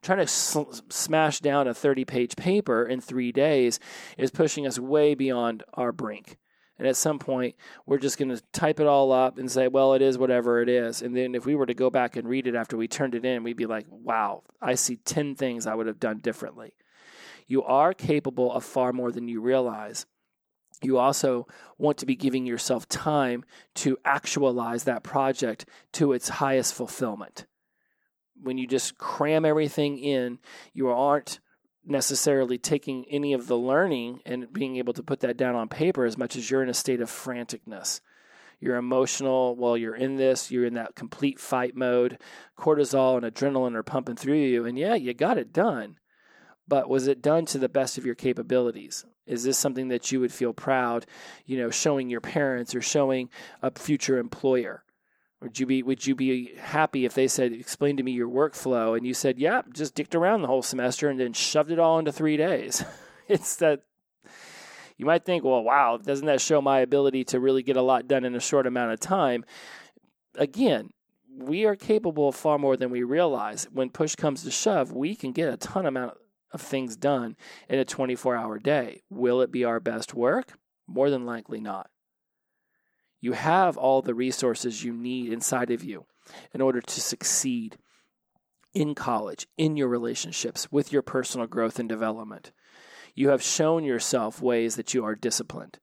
Trying 0.00 0.18
to 0.18 0.28
sl- 0.28 0.70
smash 0.88 1.40
down 1.40 1.66
a 1.66 1.74
30 1.74 2.04
page 2.04 2.36
paper 2.36 2.86
in 2.86 3.00
three 3.00 3.32
days 3.32 3.80
is 4.16 4.30
pushing 4.30 4.64
us 4.64 4.78
way 4.78 5.16
beyond 5.16 5.64
our 5.74 5.90
brink. 5.90 6.38
And 6.78 6.86
at 6.86 6.96
some 6.96 7.18
point, 7.18 7.56
we're 7.84 7.98
just 7.98 8.16
going 8.16 8.28
to 8.28 8.40
type 8.52 8.78
it 8.78 8.86
all 8.86 9.10
up 9.10 9.38
and 9.38 9.50
say, 9.50 9.66
well, 9.66 9.92
it 9.94 10.02
is 10.02 10.18
whatever 10.18 10.62
it 10.62 10.68
is. 10.68 11.02
And 11.02 11.16
then 11.16 11.34
if 11.34 11.44
we 11.44 11.56
were 11.56 11.66
to 11.66 11.74
go 11.74 11.90
back 11.90 12.14
and 12.14 12.28
read 12.28 12.46
it 12.46 12.54
after 12.54 12.76
we 12.76 12.86
turned 12.86 13.16
it 13.16 13.24
in, 13.24 13.42
we'd 13.42 13.56
be 13.56 13.66
like, 13.66 13.86
wow, 13.90 14.44
I 14.60 14.76
see 14.76 14.96
10 14.96 15.34
things 15.34 15.66
I 15.66 15.74
would 15.74 15.88
have 15.88 15.98
done 15.98 16.18
differently. 16.18 16.74
You 17.48 17.64
are 17.64 17.92
capable 17.92 18.52
of 18.52 18.62
far 18.62 18.92
more 18.92 19.10
than 19.10 19.26
you 19.26 19.40
realize 19.40 20.06
you 20.84 20.98
also 20.98 21.46
want 21.78 21.98
to 21.98 22.06
be 22.06 22.16
giving 22.16 22.46
yourself 22.46 22.88
time 22.88 23.44
to 23.76 23.98
actualize 24.04 24.84
that 24.84 25.02
project 25.02 25.66
to 25.92 26.12
its 26.12 26.28
highest 26.28 26.74
fulfillment. 26.74 27.46
When 28.40 28.58
you 28.58 28.66
just 28.66 28.98
cram 28.98 29.44
everything 29.44 29.98
in, 29.98 30.38
you 30.72 30.88
aren't 30.88 31.40
necessarily 31.84 32.58
taking 32.58 33.04
any 33.08 33.32
of 33.32 33.46
the 33.46 33.56
learning 33.56 34.20
and 34.24 34.52
being 34.52 34.76
able 34.76 34.92
to 34.92 35.02
put 35.02 35.20
that 35.20 35.36
down 35.36 35.54
on 35.54 35.68
paper 35.68 36.04
as 36.04 36.18
much 36.18 36.36
as 36.36 36.50
you're 36.50 36.62
in 36.62 36.68
a 36.68 36.74
state 36.74 37.00
of 37.00 37.10
franticness. 37.10 38.00
You're 38.60 38.76
emotional 38.76 39.56
while 39.56 39.76
you're 39.76 39.96
in 39.96 40.16
this, 40.16 40.52
you're 40.52 40.64
in 40.64 40.74
that 40.74 40.94
complete 40.94 41.40
fight 41.40 41.74
mode. 41.74 42.18
Cortisol 42.56 43.16
and 43.16 43.34
adrenaline 43.34 43.74
are 43.74 43.82
pumping 43.82 44.14
through 44.14 44.36
you, 44.36 44.64
and 44.64 44.78
yeah, 44.78 44.94
you 44.94 45.14
got 45.14 45.38
it 45.38 45.52
done. 45.52 45.96
But 46.68 46.88
was 46.88 47.06
it 47.06 47.22
done 47.22 47.46
to 47.46 47.58
the 47.58 47.68
best 47.68 47.98
of 47.98 48.06
your 48.06 48.14
capabilities? 48.14 49.04
Is 49.26 49.44
this 49.44 49.58
something 49.58 49.88
that 49.88 50.10
you 50.10 50.20
would 50.20 50.32
feel 50.32 50.52
proud, 50.52 51.06
you 51.46 51.58
know, 51.58 51.70
showing 51.70 52.10
your 52.10 52.20
parents 52.20 52.74
or 52.74 52.80
showing 52.80 53.30
a 53.62 53.70
future 53.70 54.18
employer? 54.18 54.84
Would 55.40 55.58
you 55.58 55.66
be 55.66 55.82
would 55.82 56.06
you 56.06 56.14
be 56.14 56.54
happy 56.54 57.04
if 57.04 57.14
they 57.14 57.26
said, 57.26 57.52
"Explain 57.52 57.96
to 57.96 58.02
me 58.02 58.12
your 58.12 58.28
workflow," 58.28 58.96
and 58.96 59.04
you 59.04 59.12
said, 59.12 59.38
"Yeah, 59.38 59.62
just 59.72 59.96
dicked 59.96 60.14
around 60.14 60.42
the 60.42 60.48
whole 60.48 60.62
semester 60.62 61.08
and 61.08 61.18
then 61.18 61.32
shoved 61.32 61.72
it 61.72 61.80
all 61.80 61.98
into 61.98 62.12
three 62.12 62.36
days"? 62.36 62.84
it's 63.28 63.56
that 63.56 63.82
you 64.96 65.04
might 65.04 65.24
think, 65.24 65.42
"Well, 65.42 65.64
wow, 65.64 65.96
doesn't 65.96 66.26
that 66.26 66.40
show 66.40 66.60
my 66.60 66.78
ability 66.78 67.24
to 67.24 67.40
really 67.40 67.64
get 67.64 67.76
a 67.76 67.82
lot 67.82 68.06
done 68.06 68.24
in 68.24 68.36
a 68.36 68.40
short 68.40 68.68
amount 68.68 68.92
of 68.92 69.00
time?" 69.00 69.44
Again, 70.36 70.90
we 71.36 71.64
are 71.64 71.76
capable 71.76 72.28
of 72.28 72.36
far 72.36 72.56
more 72.56 72.76
than 72.76 72.90
we 72.90 73.02
realize. 73.02 73.66
When 73.72 73.90
push 73.90 74.14
comes 74.14 74.44
to 74.44 74.50
shove, 74.52 74.92
we 74.92 75.16
can 75.16 75.32
get 75.32 75.52
a 75.52 75.56
ton 75.56 75.86
amount 75.86 76.18
of 76.52 76.60
things 76.60 76.96
done 76.96 77.36
in 77.68 77.78
a 77.78 77.84
24 77.84 78.36
hour 78.36 78.58
day. 78.58 79.02
Will 79.10 79.40
it 79.40 79.50
be 79.50 79.64
our 79.64 79.80
best 79.80 80.14
work? 80.14 80.52
More 80.86 81.10
than 81.10 81.24
likely 81.24 81.60
not. 81.60 81.90
You 83.20 83.32
have 83.32 83.76
all 83.76 84.02
the 84.02 84.14
resources 84.14 84.82
you 84.82 84.92
need 84.92 85.32
inside 85.32 85.70
of 85.70 85.84
you 85.84 86.06
in 86.52 86.60
order 86.60 86.80
to 86.80 87.00
succeed 87.00 87.78
in 88.74 88.94
college, 88.94 89.46
in 89.56 89.76
your 89.76 89.88
relationships, 89.88 90.70
with 90.72 90.92
your 90.92 91.02
personal 91.02 91.46
growth 91.46 91.78
and 91.78 91.88
development. 91.88 92.52
You 93.14 93.28
have 93.28 93.42
shown 93.42 93.84
yourself 93.84 94.40
ways 94.40 94.76
that 94.76 94.94
you 94.94 95.04
are 95.04 95.14
disciplined, 95.14 95.78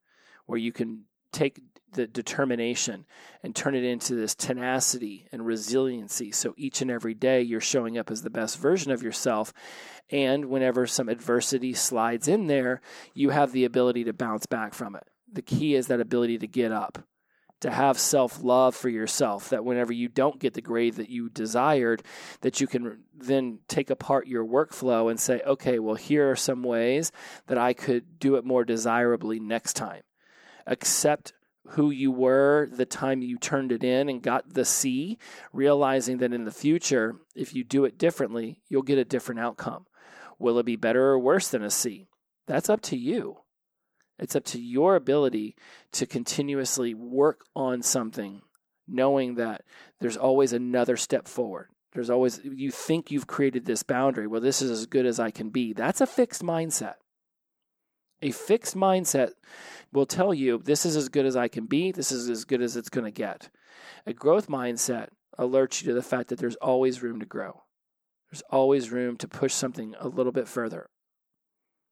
where 0.48 0.58
you 0.58 0.72
can 0.72 1.06
take 1.32 1.62
the 1.94 2.08
determination 2.08 3.06
and 3.44 3.56
turn 3.56 3.76
it 3.76 3.84
into 3.84 4.16
this 4.16 4.36
tenacity 4.36 5.28
and 5.32 5.46
resiliency. 5.46 6.32
So 6.32 6.54
each 6.58 6.82
and 6.82 6.92
every 6.92 7.14
day 7.14 7.42
you're 7.42 7.62
showing 7.62 7.98
up 7.98 8.12
as 8.12 8.22
the 8.22 8.30
best 8.30 8.60
version 8.60 8.92
of 8.92 9.04
yourself. 9.04 9.54
And 10.12 10.46
whenever 10.46 10.88
some 10.88 11.10
adversity 11.10 11.74
slides 11.74 12.28
in 12.28 12.48
there, 12.48 12.82
you 13.14 13.30
have 13.30 13.52
the 13.52 13.66
ability 13.66 14.06
to 14.06 14.14
bounce 14.14 14.46
back 14.46 14.74
from 14.74 14.96
it. 14.96 15.04
The 15.32 15.42
key 15.42 15.76
is 15.76 15.88
that 15.88 16.00
ability 16.00 16.40
to 16.40 16.48
get 16.48 16.72
up 16.72 17.04
to 17.62 17.70
have 17.70 18.00
self 18.00 18.42
love 18.42 18.76
for 18.76 18.90
yourself 18.90 19.50
that 19.50 19.66
whenever 19.66 19.92
you 19.92 20.08
don't 20.08 20.40
get 20.40 20.54
the 20.54 20.62
grade 20.62 20.96
that 20.96 21.10
you 21.10 21.30
desired 21.30 22.04
that 22.42 22.62
you 22.62 22.68
can 22.68 23.00
then 23.14 23.60
take 23.68 23.90
apart 23.90 24.28
your 24.28 24.46
workflow 24.46 25.10
and 25.10 25.20
say 25.20 25.42
okay 25.46 25.80
well 25.80 25.96
here 25.96 26.32
are 26.32 26.36
some 26.36 26.64
ways 26.64 27.12
that 27.48 27.58
I 27.58 27.74
could 27.74 28.20
do 28.20 28.36
it 28.36 28.46
more 28.46 28.64
desirably 28.64 29.40
next 29.40 29.74
time 29.74 30.02
accept 30.66 31.34
who 31.68 31.92
you 31.92 32.12
were 32.12 32.68
the 32.72 32.86
time 32.86 33.22
you 33.22 33.38
turned 33.38 33.72
it 33.72 33.84
in 33.84 34.10
and 34.10 34.24
got 34.24 34.54
the 34.54 34.66
C 34.66 35.18
realizing 35.54 36.18
that 36.18 36.34
in 36.34 36.46
the 36.46 36.52
future 36.52 37.16
if 37.36 37.54
you 37.54 37.64
do 37.64 37.86
it 37.86 37.98
differently 37.98 38.62
you'll 38.70 38.82
get 38.82 38.98
a 38.98 39.06
different 39.06 39.40
outcome 39.40 39.86
will 40.40 40.58
it 40.58 40.66
be 40.66 40.76
better 40.76 41.10
or 41.10 41.20
worse 41.20 41.50
than 41.50 41.64
a 41.64 41.70
C 41.70 42.08
that's 42.48 42.70
up 42.70 42.82
to 42.82 42.98
you 42.98 43.38
it's 44.20 44.36
up 44.36 44.44
to 44.46 44.62
your 44.62 44.96
ability 44.96 45.56
to 45.94 46.06
continuously 46.06 46.94
work 46.94 47.46
on 47.56 47.82
something, 47.82 48.42
knowing 48.88 49.36
that 49.36 49.64
there's 50.00 50.18
always 50.18 50.52
another 50.52 50.98
step 50.98 51.28
forward. 51.28 51.70
There's 51.94 52.10
always, 52.10 52.42
you 52.44 52.70
think 52.70 53.10
you've 53.10 53.28
created 53.28 53.66
this 53.66 53.82
boundary. 53.82 54.28
Well, 54.28 54.42
this 54.42 54.62
is 54.62 54.70
as 54.70 54.86
good 54.86 55.06
as 55.06 55.20
I 55.20 55.32
can 55.32 55.50
be. 55.50 55.74
That's 55.74 56.02
a 56.02 56.06
fixed 56.06 56.44
mindset. 56.44 56.96
A 58.22 58.32
fixed 58.32 58.76
mindset 58.76 59.32
will 59.92 60.06
tell 60.06 60.34
you 60.34 60.60
this 60.64 60.86
is 60.86 60.96
as 60.96 61.10
good 61.10 61.26
as 61.26 61.36
I 61.36 61.48
can 61.48 61.66
be, 61.66 61.92
this 61.92 62.12
is 62.12 62.30
as 62.30 62.46
good 62.46 62.62
as 62.62 62.78
it's 62.78 62.90
going 62.90 63.06
to 63.06 63.12
get. 63.12 63.50
A 64.06 64.14
growth 64.14 64.48
mindset 64.48 65.08
alerts 65.38 65.82
you 65.82 65.88
to 65.90 65.94
the 65.94 66.02
fact 66.02 66.30
that 66.30 66.40
there's 66.40 66.56
always 66.58 67.02
room 67.02 67.20
to 67.20 67.26
grow. 67.26 67.64
There's 68.32 68.44
always 68.50 68.92
room 68.92 69.18
to 69.18 69.28
push 69.28 69.54
something 69.54 69.96
a 70.00 70.08
little 70.08 70.32
bit 70.32 70.48
further, 70.48 70.90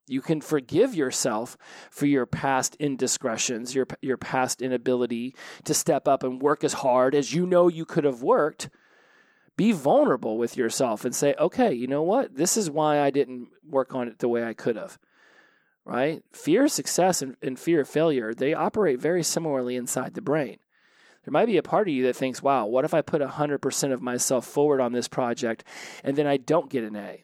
you 0.08 0.22
can 0.22 0.40
forgive 0.40 0.96
yourself 0.96 1.58
for 1.92 2.06
your 2.06 2.26
past 2.26 2.76
indiscretions, 2.80 3.76
your, 3.76 3.88
your 4.02 4.18
past 4.18 4.62
inability 4.62 5.36
to 5.66 5.74
step 5.74 6.08
up 6.08 6.24
and 6.24 6.42
work 6.42 6.64
as 6.64 6.74
hard 6.74 7.14
as 7.14 7.34
you 7.34 7.46
know 7.46 7.68
you 7.68 7.86
could 7.86 8.06
have 8.06 8.24
worked. 8.24 8.70
Be 9.58 9.74
vulnerable 9.74 10.38
with 10.38 10.56
yourself 10.56 11.04
and 11.04 11.14
say, 11.14 11.36
okay, 11.38 11.74
you 11.74 11.88
know 11.88 12.04
what? 12.04 12.36
This 12.36 12.56
is 12.56 12.72
why 12.72 13.02
I 13.02 13.10
didn't 13.10 13.50
work 13.68 13.94
on 13.94 14.08
it 14.08 14.20
the 14.20 14.30
way 14.30 14.46
I 14.46 14.54
could 14.54 14.78
have. 14.78 14.98
Right? 15.88 16.22
Fear 16.34 16.66
of 16.66 16.72
success 16.72 17.22
and, 17.22 17.38
and 17.42 17.58
fear 17.58 17.80
of 17.80 17.88
failure, 17.88 18.34
they 18.34 18.54
operate 18.54 19.00
very 19.00 19.24
similarly 19.24 19.78
inside 19.78 20.16
the 20.16 20.22
brain. 20.22 20.58
There 21.24 21.32
might 21.32 21.46
be 21.46 21.56
a 21.56 21.64
part 21.64 21.88
of 21.88 21.94
you 21.94 22.04
that 22.04 22.16
thinks, 22.18 22.44
wow, 22.44 22.66
what 22.66 22.84
if 22.84 22.94
I 22.94 23.02
put 23.02 23.22
100% 23.22 23.94
of 23.94 24.02
myself 24.02 24.46
forward 24.46 24.82
on 24.82 24.92
this 24.92 25.08
project 25.08 25.64
and 26.04 26.18
then 26.18 26.28
I 26.28 26.36
don't 26.36 26.70
get 26.70 26.84
an 26.84 26.98
A? 26.98 27.24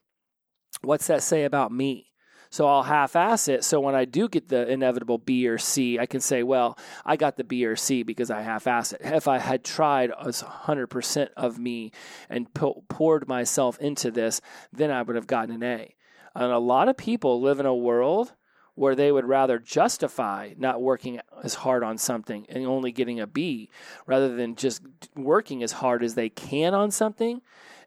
What's 0.81 1.07
that 1.07 1.23
say 1.23 1.43
about 1.43 1.73
me? 1.73 2.13
So 2.49 2.65
I'll 2.67 2.83
half 2.83 3.17
ass 3.17 3.49
it. 3.49 3.65
So 3.65 3.81
when 3.81 3.95
I 3.95 4.05
do 4.05 4.29
get 4.29 4.47
the 4.47 4.65
inevitable 4.65 5.17
B 5.17 5.47
or 5.47 5.57
C, 5.57 5.99
I 5.99 6.05
can 6.05 6.21
say, 6.21 6.41
well, 6.41 6.77
I 7.05 7.17
got 7.17 7.35
the 7.35 7.43
B 7.43 7.65
or 7.65 7.75
C 7.75 8.03
because 8.03 8.31
I 8.31 8.43
half 8.43 8.65
ass 8.65 8.93
it. 8.93 9.01
If 9.03 9.27
I 9.27 9.39
had 9.39 9.65
tried 9.65 10.11
as 10.25 10.41
100% 10.41 11.29
of 11.35 11.57
me 11.59 11.91
and 12.29 12.47
poured 12.53 13.27
myself 13.27 13.77
into 13.79 14.09
this, 14.09 14.39
then 14.71 14.89
I 14.89 15.01
would 15.01 15.17
have 15.17 15.27
gotten 15.27 15.55
an 15.55 15.63
A. 15.63 15.95
And 16.33 16.51
a 16.51 16.59
lot 16.59 16.87
of 16.87 16.95
people 16.95 17.41
live 17.41 17.59
in 17.59 17.65
a 17.65 17.75
world 17.75 18.33
where 18.75 18.95
they 18.95 19.11
would 19.11 19.25
rather 19.25 19.59
justify 19.59 20.53
not 20.57 20.81
working 20.81 21.19
as 21.43 21.53
hard 21.55 21.83
on 21.83 21.97
something 21.97 22.45
and 22.49 22.65
only 22.65 22.91
getting 22.91 23.19
a 23.19 23.27
B 23.27 23.69
rather 24.07 24.35
than 24.35 24.55
just 24.55 24.81
working 25.15 25.61
as 25.61 25.73
hard 25.73 26.03
as 26.03 26.15
they 26.15 26.29
can 26.29 26.73
on 26.73 26.89
something 26.89 27.41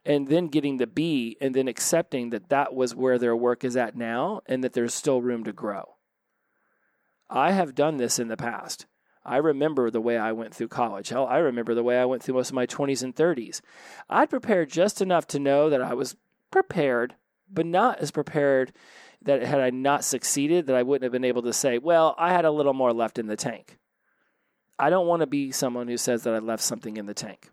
and 0.05 0.29
then 0.29 0.47
getting 0.47 0.77
the 0.77 0.87
B 0.87 1.37
and 1.41 1.55
then 1.55 1.67
accepting 1.67 2.31
that 2.31 2.49
that 2.51 2.75
was 2.75 2.95
where 2.95 3.19
their 3.19 3.35
work 3.37 3.65
is 3.65 3.77
at 3.77 3.97
now 3.97 4.41
and 4.47 4.63
that 4.63 4.73
there's 4.73 4.95
still 4.95 5.21
room 5.21 5.43
to 5.45 5.53
grow. 5.53 5.97
I 7.29 7.51
have 7.51 7.75
done 7.75 7.97
this 7.97 8.21
in 8.21 8.29
the 8.29 8.37
past. 8.37 8.87
I 9.25 9.39
remember 9.39 9.91
the 9.91 10.01
way 10.01 10.17
I 10.17 10.31
went 10.31 10.55
through 10.55 10.69
college. 10.69 11.09
Hell, 11.09 11.27
I 11.27 11.39
remember 11.39 11.75
the 11.75 11.83
way 11.83 11.99
I 11.99 12.05
went 12.05 12.23
through 12.23 12.37
most 12.37 12.51
of 12.51 12.55
my 12.55 12.67
20s 12.67 13.03
and 13.03 13.15
30s. 13.15 13.61
I'd 14.09 14.31
prepared 14.31 14.71
just 14.71 15.03
enough 15.03 15.27
to 15.29 15.41
know 15.41 15.69
that 15.69 15.83
I 15.83 15.95
was 15.95 16.15
prepared, 16.53 17.17
but 17.53 17.67
not 17.67 17.99
as 17.99 18.13
prepared 18.13 18.73
that 19.27 19.43
had 19.43 19.61
I 19.61 19.71
not 19.71 20.05
succeeded, 20.05 20.67
that 20.67 20.77
I 20.77 20.83
wouldn't 20.83 21.05
have 21.05 21.13
been 21.13 21.25
able 21.25 21.43
to 21.43 21.53
say, 21.53 21.79
well, 21.79 22.15
I 22.19 22.33
had 22.33 22.45
a 22.45 22.51
little 22.51 22.73
more 22.73 22.93
left 22.93 23.19
in 23.19 23.27
the 23.27 23.37
tank. 23.37 23.79
I 24.79 24.91
don't 24.91 25.07
want 25.07 25.21
to 25.21 25.27
be 25.27 25.53
someone 25.53 25.89
who 25.89 25.97
says 25.97 26.25
that 26.25 26.35
I 26.35 26.39
left 26.39 26.63
something 26.63 26.97
in 26.97 27.07
the 27.07 27.15
tank. 27.15 27.51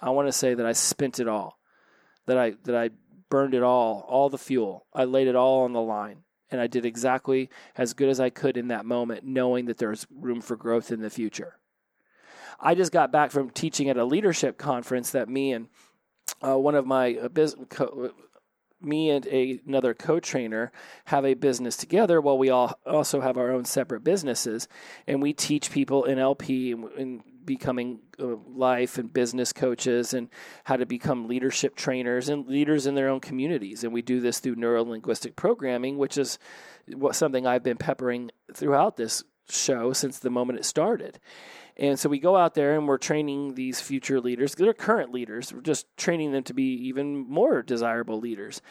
I 0.00 0.10
want 0.10 0.28
to 0.28 0.32
say 0.32 0.54
that 0.54 0.66
I 0.66 0.72
spent 0.72 1.20
it 1.20 1.28
all 1.28 1.58
that 2.26 2.38
I 2.38 2.54
that 2.64 2.74
I 2.74 2.90
burned 3.30 3.54
it 3.54 3.62
all, 3.62 4.04
all 4.08 4.28
the 4.28 4.38
fuel. 4.38 4.86
I 4.92 5.04
laid 5.04 5.28
it 5.28 5.36
all 5.36 5.64
on 5.64 5.72
the 5.72 5.80
line. 5.80 6.18
And 6.50 6.60
I 6.60 6.66
did 6.66 6.84
exactly 6.84 7.50
as 7.76 7.94
good 7.94 8.08
as 8.08 8.20
I 8.20 8.30
could 8.30 8.56
in 8.56 8.68
that 8.68 8.84
moment, 8.84 9.24
knowing 9.24 9.64
that 9.66 9.78
there's 9.78 10.06
room 10.14 10.40
for 10.40 10.56
growth 10.56 10.92
in 10.92 11.00
the 11.00 11.10
future. 11.10 11.58
I 12.60 12.76
just 12.76 12.92
got 12.92 13.10
back 13.10 13.32
from 13.32 13.50
teaching 13.50 13.88
at 13.88 13.96
a 13.96 14.04
leadership 14.04 14.56
conference 14.56 15.10
that 15.10 15.28
me 15.28 15.52
and 15.52 15.68
uh, 16.46 16.56
one 16.56 16.76
of 16.76 16.86
my 16.86 17.16
uh, 17.16 17.28
business 17.28 17.66
co- 17.70 18.12
me 18.80 19.10
and 19.10 19.26
a, 19.26 19.60
another 19.66 19.94
co-trainer 19.94 20.72
have 21.06 21.24
a 21.24 21.34
business 21.34 21.76
together 21.76 22.20
while 22.20 22.38
we 22.38 22.50
all 22.50 22.78
also 22.86 23.20
have 23.20 23.36
our 23.36 23.50
own 23.50 23.64
separate 23.64 24.04
businesses. 24.04 24.68
And 25.06 25.22
we 25.22 25.32
teach 25.32 25.70
people 25.70 26.04
NLP 26.08 26.72
and, 26.72 26.84
and 26.98 27.22
becoming 27.44 28.00
uh, 28.18 28.36
life 28.46 28.98
and 28.98 29.12
business 29.12 29.52
coaches 29.52 30.14
and 30.14 30.28
how 30.64 30.76
to 30.76 30.86
become 30.86 31.28
leadership 31.28 31.76
trainers 31.76 32.28
and 32.28 32.46
leaders 32.46 32.86
in 32.86 32.94
their 32.94 33.08
own 33.08 33.20
communities. 33.20 33.84
And 33.84 33.92
we 33.92 34.02
do 34.02 34.20
this 34.20 34.38
through 34.38 34.56
neuro 34.56 34.84
linguistic 34.84 35.36
programming 35.36 35.98
which 35.98 36.18
is 36.18 36.38
what 36.92 37.16
something 37.16 37.46
I've 37.46 37.62
been 37.62 37.76
peppering 37.76 38.30
throughout 38.52 38.96
this 38.96 39.24
show 39.48 39.92
since 39.92 40.18
the 40.18 40.30
moment 40.30 40.58
it 40.58 40.64
started 40.64 41.18
and 41.76 41.98
so 41.98 42.08
we 42.08 42.20
go 42.20 42.36
out 42.36 42.54
there 42.54 42.76
and 42.76 42.86
we're 42.86 42.98
training 42.98 43.54
these 43.54 43.80
future 43.80 44.20
leaders. 44.20 44.54
They're 44.54 44.72
current 44.72 45.12
leaders. 45.12 45.52
We're 45.52 45.60
just 45.60 45.86
training 45.96 46.32
them 46.32 46.44
to 46.44 46.54
be 46.54 46.74
even 46.86 47.16
more 47.16 47.62
desirable 47.62 48.20
leaders. 48.20 48.62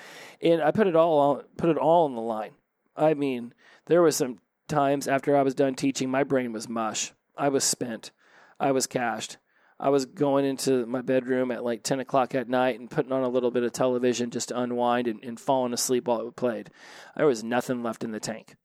And 0.42 0.62
I 0.62 0.72
put 0.72 0.88
it 0.88 0.96
all 0.96 1.20
on, 1.20 1.44
put 1.58 1.70
it 1.70 1.78
all 1.78 2.06
on 2.06 2.16
the 2.16 2.22
line. 2.22 2.52
I 2.96 3.14
mean, 3.14 3.54
there 3.88 4.02
was 4.02 4.16
some 4.16 4.40
times 4.70 5.08
after 5.08 5.36
I 5.36 5.42
was 5.42 5.54
done 5.54 5.76
teaching, 5.76 6.10
my 6.10 6.24
brain 6.24 6.54
was 6.54 6.70
mush. 6.70 7.14
I 7.38 7.50
was 7.50 7.64
spent. 7.64 8.12
I 8.60 8.72
was 8.72 8.88
cashed. 8.88 9.38
I 9.80 9.90
was 9.90 10.06
going 10.06 10.46
into 10.46 10.86
my 10.86 11.02
bedroom 11.02 11.52
at 11.52 11.66
like 11.66 11.84
10 11.84 12.00
o'clock 12.00 12.36
at 12.36 12.48
night 12.48 12.80
and 12.80 12.90
putting 12.90 13.12
on 13.12 13.24
a 13.24 13.30
little 13.30 13.52
bit 13.52 13.64
of 13.64 13.74
television 13.74 14.30
just 14.30 14.50
to 14.50 14.60
unwind 14.60 15.08
and, 15.08 15.22
and 15.22 15.38
falling 15.38 15.74
asleep 15.74 16.08
while 16.08 16.26
it 16.26 16.36
played. 16.38 16.70
There 17.18 17.26
was 17.26 17.44
nothing 17.44 17.84
left 17.84 18.06
in 18.06 18.12
the 18.12 18.20
tank. 18.22 18.56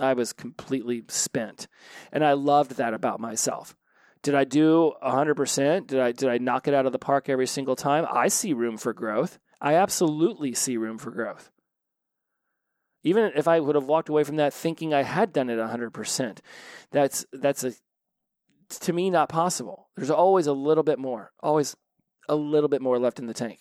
I 0.00 0.14
was 0.14 0.32
completely 0.32 1.04
spent. 1.08 1.68
And 2.12 2.24
I 2.24 2.32
loved 2.32 2.72
that 2.72 2.94
about 2.94 3.20
myself. 3.20 3.76
Did 4.22 4.34
I 4.34 4.44
do 4.44 4.92
100%? 5.02 5.86
Did 5.86 6.00
I 6.00 6.12
did 6.12 6.28
I 6.28 6.38
knock 6.38 6.66
it 6.66 6.74
out 6.74 6.86
of 6.86 6.92
the 6.92 6.98
park 6.98 7.28
every 7.28 7.46
single 7.46 7.76
time? 7.76 8.06
I 8.10 8.28
see 8.28 8.52
room 8.52 8.76
for 8.76 8.92
growth. 8.92 9.38
I 9.60 9.74
absolutely 9.74 10.54
see 10.54 10.76
room 10.76 10.98
for 10.98 11.10
growth. 11.10 11.50
Even 13.04 13.30
if 13.36 13.46
I 13.46 13.60
would 13.60 13.76
have 13.76 13.86
walked 13.86 14.08
away 14.08 14.24
from 14.24 14.36
that 14.36 14.52
thinking 14.52 14.92
I 14.92 15.02
had 15.02 15.32
done 15.32 15.48
it 15.48 15.58
100%, 15.58 16.38
that's 16.90 17.24
that's 17.32 17.64
a 17.64 17.72
to 18.80 18.92
me 18.92 19.08
not 19.08 19.28
possible. 19.28 19.88
There's 19.96 20.10
always 20.10 20.46
a 20.46 20.52
little 20.52 20.82
bit 20.82 20.98
more. 20.98 21.32
Always 21.40 21.76
a 22.28 22.34
little 22.34 22.68
bit 22.68 22.82
more 22.82 22.98
left 22.98 23.18
in 23.18 23.26
the 23.26 23.34
tank 23.34 23.60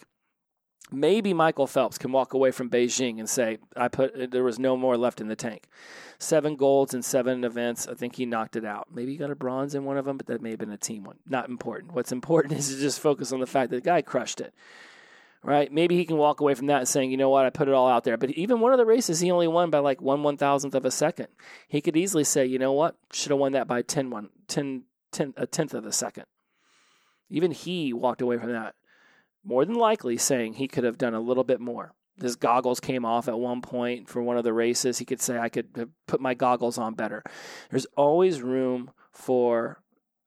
maybe 0.91 1.34
Michael 1.34 1.67
Phelps 1.67 1.97
can 1.97 2.12
walk 2.12 2.34
away 2.34 2.52
from 2.52 2.69
Beijing 2.69 3.19
and 3.19 3.30
say, 3.30 3.58
I 3.76 3.88
put 3.88 4.32
there 4.32 4.43
was 4.43 4.60
no 4.60 4.78
more 4.78 4.97
left 4.97 5.21
in 5.21 5.28
the 5.28 5.36
tank. 5.36 5.67
Seven 6.19 6.56
golds 6.56 6.93
in 6.93 7.02
seven 7.02 7.43
events. 7.43 7.88
I 7.88 7.93
think 7.93 8.15
he 8.15 8.26
knocked 8.26 8.56
it 8.56 8.65
out. 8.65 8.88
Maybe 8.91 9.12
he 9.12 9.17
got 9.17 9.32
a 9.32 9.36
bronze 9.36 9.76
in 9.76 9.86
one 9.86 9.97
of 9.97 10.06
them, 10.06 10.17
but 10.17 10.28
that 10.28 10.41
may 10.41 10.52
have 10.52 10.60
been 10.60 10.71
a 10.71 10.78
team 10.78 11.04
one. 11.04 11.17
Not 11.28 11.50
important. 11.50 11.93
What's 11.93 12.12
important 12.12 12.54
is 12.60 12.69
to 12.69 12.80
just 12.80 13.00
focus 13.00 13.32
on 13.32 13.39
the 13.39 13.47
fact 13.47 13.71
that 13.71 13.78
the 13.78 13.89
guy 13.89 14.02
crushed 14.02 14.41
it. 14.41 14.54
Right? 15.43 15.71
Maybe 15.71 15.95
he 15.95 16.06
can 16.06 16.17
walk 16.17 16.41
away 16.41 16.56
from 16.56 16.67
that 16.67 16.80
and 16.80 16.88
saying, 16.88 17.12
you 17.12 17.15
know 17.15 17.30
what, 17.30 17.45
I 17.45 17.52
put 17.52 17.67
it 17.67 17.73
all 17.73 17.88
out 17.88 18.04
there. 18.04 18.17
But 18.17 18.32
even 18.32 18.60
one 18.60 18.73
of 18.73 18.80
the 18.80 18.86
races, 18.86 19.19
he 19.19 19.32
only 19.32 19.47
won 19.47 19.69
by 19.69 19.80
like 19.80 20.02
one 20.02 20.23
one 20.23 20.36
thousandth 20.36 20.76
of 20.76 20.84
a 20.84 20.91
second. 20.91 21.28
He 21.67 21.80
could 21.80 21.95
easily 21.95 22.23
say, 22.23 22.45
you 22.45 22.60
know 22.60 22.73
what, 22.73 22.95
should 23.13 23.30
have 23.30 23.39
won 23.39 23.52
that 23.52 23.67
by 23.67 23.82
10, 23.82 24.10
one, 24.10 24.30
10, 24.47 24.84
10 25.12 25.36
a 25.38 25.45
tenth 25.45 25.73
of 25.73 25.86
a 25.86 25.91
second. 25.91 26.26
Even 27.30 27.52
he 27.52 27.93
walked 27.93 28.21
away 28.21 28.38
from 28.38 28.52
that 28.52 28.73
more 29.47 29.63
than 29.63 29.75
likely 29.75 30.17
saying 30.17 30.53
he 30.53 30.67
could 30.67 30.83
have 30.83 30.97
done 30.97 31.13
a 31.13 31.21
little 31.21 31.45
bit 31.45 31.62
more. 31.62 31.93
His 32.19 32.36
goggles 32.36 32.81
came 32.81 33.05
off 33.05 33.29
at 33.29 33.39
one 33.39 33.62
point 33.62 34.10
for 34.10 34.21
one 34.21 34.38
of 34.38 34.43
the 34.43 34.51
races. 34.51 34.97
He 34.97 35.05
could 35.05 35.21
say, 35.21 35.38
I 35.38 35.47
could 35.47 35.89
put 36.05 36.19
my 36.19 36.33
goggles 36.33 36.77
on 36.77 36.95
better. 36.95 37.23
There's 37.69 37.86
always 37.95 38.41
room 38.41 38.91
for 39.13 39.81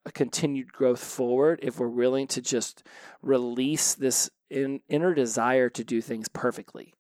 a 0.07 0.11
continued 0.11 0.73
growth 0.73 1.05
forward 1.05 1.61
if 1.63 1.79
we're 1.79 1.89
willing 1.89 2.29
to 2.29 2.41
just 2.41 2.83
release 3.21 3.95
this 3.95 4.31
in, 4.49 4.81
inner 4.89 5.13
desire 5.13 5.69
to 5.69 5.85
do 5.85 6.01
things 6.01 6.29
perfectly. 6.29 6.95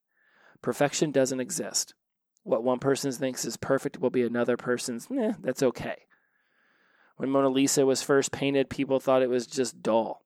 Perfection 0.60 1.12
doesn't 1.12 1.40
exist. 1.40 1.94
What 2.42 2.64
one 2.64 2.80
person 2.80 3.12
thinks 3.12 3.46
is 3.46 3.56
perfect 3.56 3.98
will 3.98 4.10
be 4.10 4.24
another 4.24 4.58
person's, 4.58 5.08
that's 5.40 5.62
okay. 5.62 6.02
When 7.16 7.30
Mona 7.30 7.48
Lisa 7.48 7.86
was 7.86 8.02
first 8.02 8.30
painted, 8.30 8.68
people 8.68 9.00
thought 9.00 9.22
it 9.22 9.30
was 9.30 9.46
just 9.46 9.82
dull. 9.82 10.22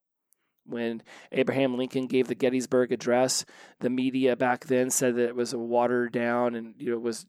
When 0.67 1.03
Abraham 1.33 1.77
Lincoln 1.77 2.07
gave 2.07 2.27
the 2.27 2.35
Gettysburg 2.35 2.93
Address, 2.93 3.45
the 3.81 3.91
media 3.91 4.35
back 4.37 4.67
then 4.67 4.91
said 4.91 5.17
that 5.17 5.29
it 5.29 5.37
was 5.37 5.53
a 5.53 5.59
watered 5.59 6.13
down 6.13 6.55
and 6.55 6.75
you 6.79 6.91
know, 6.91 6.97
it 6.97 7.03
was 7.03 7.27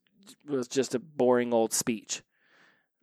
was 0.47 0.67
just 0.67 0.95
a 0.95 0.99
boring 0.99 1.53
old 1.53 1.73
speech. 1.73 2.23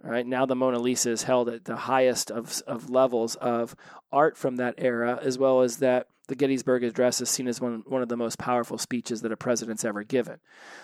All 0.05 0.11
right, 0.11 0.27
now 0.27 0.47
the 0.47 0.57
Mona 0.57 0.81
Lisa 0.81 1.11
is 1.11 1.23
held 1.23 1.49
at 1.49 1.65
the 1.65 1.77
highest 1.77 2.31
of, 2.31 2.61
of 2.67 2.91
levels 2.91 3.37
of 3.37 3.77
art 4.11 4.37
from 4.37 4.57
that 4.57 4.75
era, 4.79 5.19
as 5.23 5.39
well 5.39 5.61
as 5.61 5.77
that 5.77 6.09
the 6.27 6.35
Gettysburg 6.35 6.83
Address 6.83 7.21
is 7.21 7.31
seen 7.31 7.47
as 7.47 7.61
one, 7.61 7.85
one 7.87 8.03
of 8.03 8.09
the 8.09 8.17
most 8.17 8.39
powerful 8.39 8.79
speeches 8.79 9.23
that 9.23 9.31
a 9.31 9.37
president's 9.37 9.85
ever 9.85 10.03
given. 10.03 10.41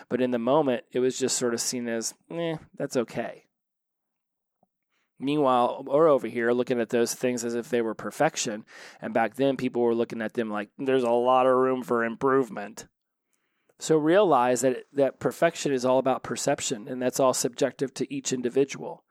But 0.08 0.20
in 0.20 0.30
the 0.30 0.38
moment, 0.38 0.84
it 0.92 1.00
was 1.00 1.18
just 1.18 1.36
sort 1.36 1.54
of 1.54 1.60
seen 1.60 1.88
as, 1.88 2.14
eh, 2.30 2.58
that's 2.76 2.96
okay. 2.96 3.47
Meanwhile, 5.20 5.84
we're 5.86 6.08
over 6.08 6.28
here 6.28 6.52
looking 6.52 6.80
at 6.80 6.90
those 6.90 7.12
things 7.12 7.44
as 7.44 7.54
if 7.54 7.68
they 7.68 7.82
were 7.82 7.94
perfection. 7.94 8.64
And 9.00 9.12
back 9.12 9.34
then, 9.34 9.56
people 9.56 9.82
were 9.82 9.94
looking 9.94 10.22
at 10.22 10.34
them 10.34 10.50
like 10.50 10.70
there's 10.78 11.02
a 11.02 11.10
lot 11.10 11.46
of 11.46 11.56
room 11.56 11.82
for 11.82 12.04
improvement. 12.04 12.86
So 13.80 13.96
realize 13.96 14.60
that, 14.62 14.84
that 14.92 15.20
perfection 15.20 15.72
is 15.72 15.84
all 15.84 15.98
about 15.98 16.22
perception, 16.22 16.88
and 16.88 17.00
that's 17.00 17.20
all 17.20 17.34
subjective 17.34 17.94
to 17.94 18.12
each 18.12 18.32
individual. 18.32 19.04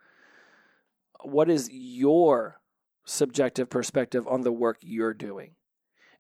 What 1.24 1.50
is 1.50 1.70
your 1.72 2.60
subjective 3.06 3.70
perspective 3.70 4.28
on 4.28 4.42
the 4.42 4.52
work 4.52 4.78
you're 4.82 5.14
doing? 5.14 5.52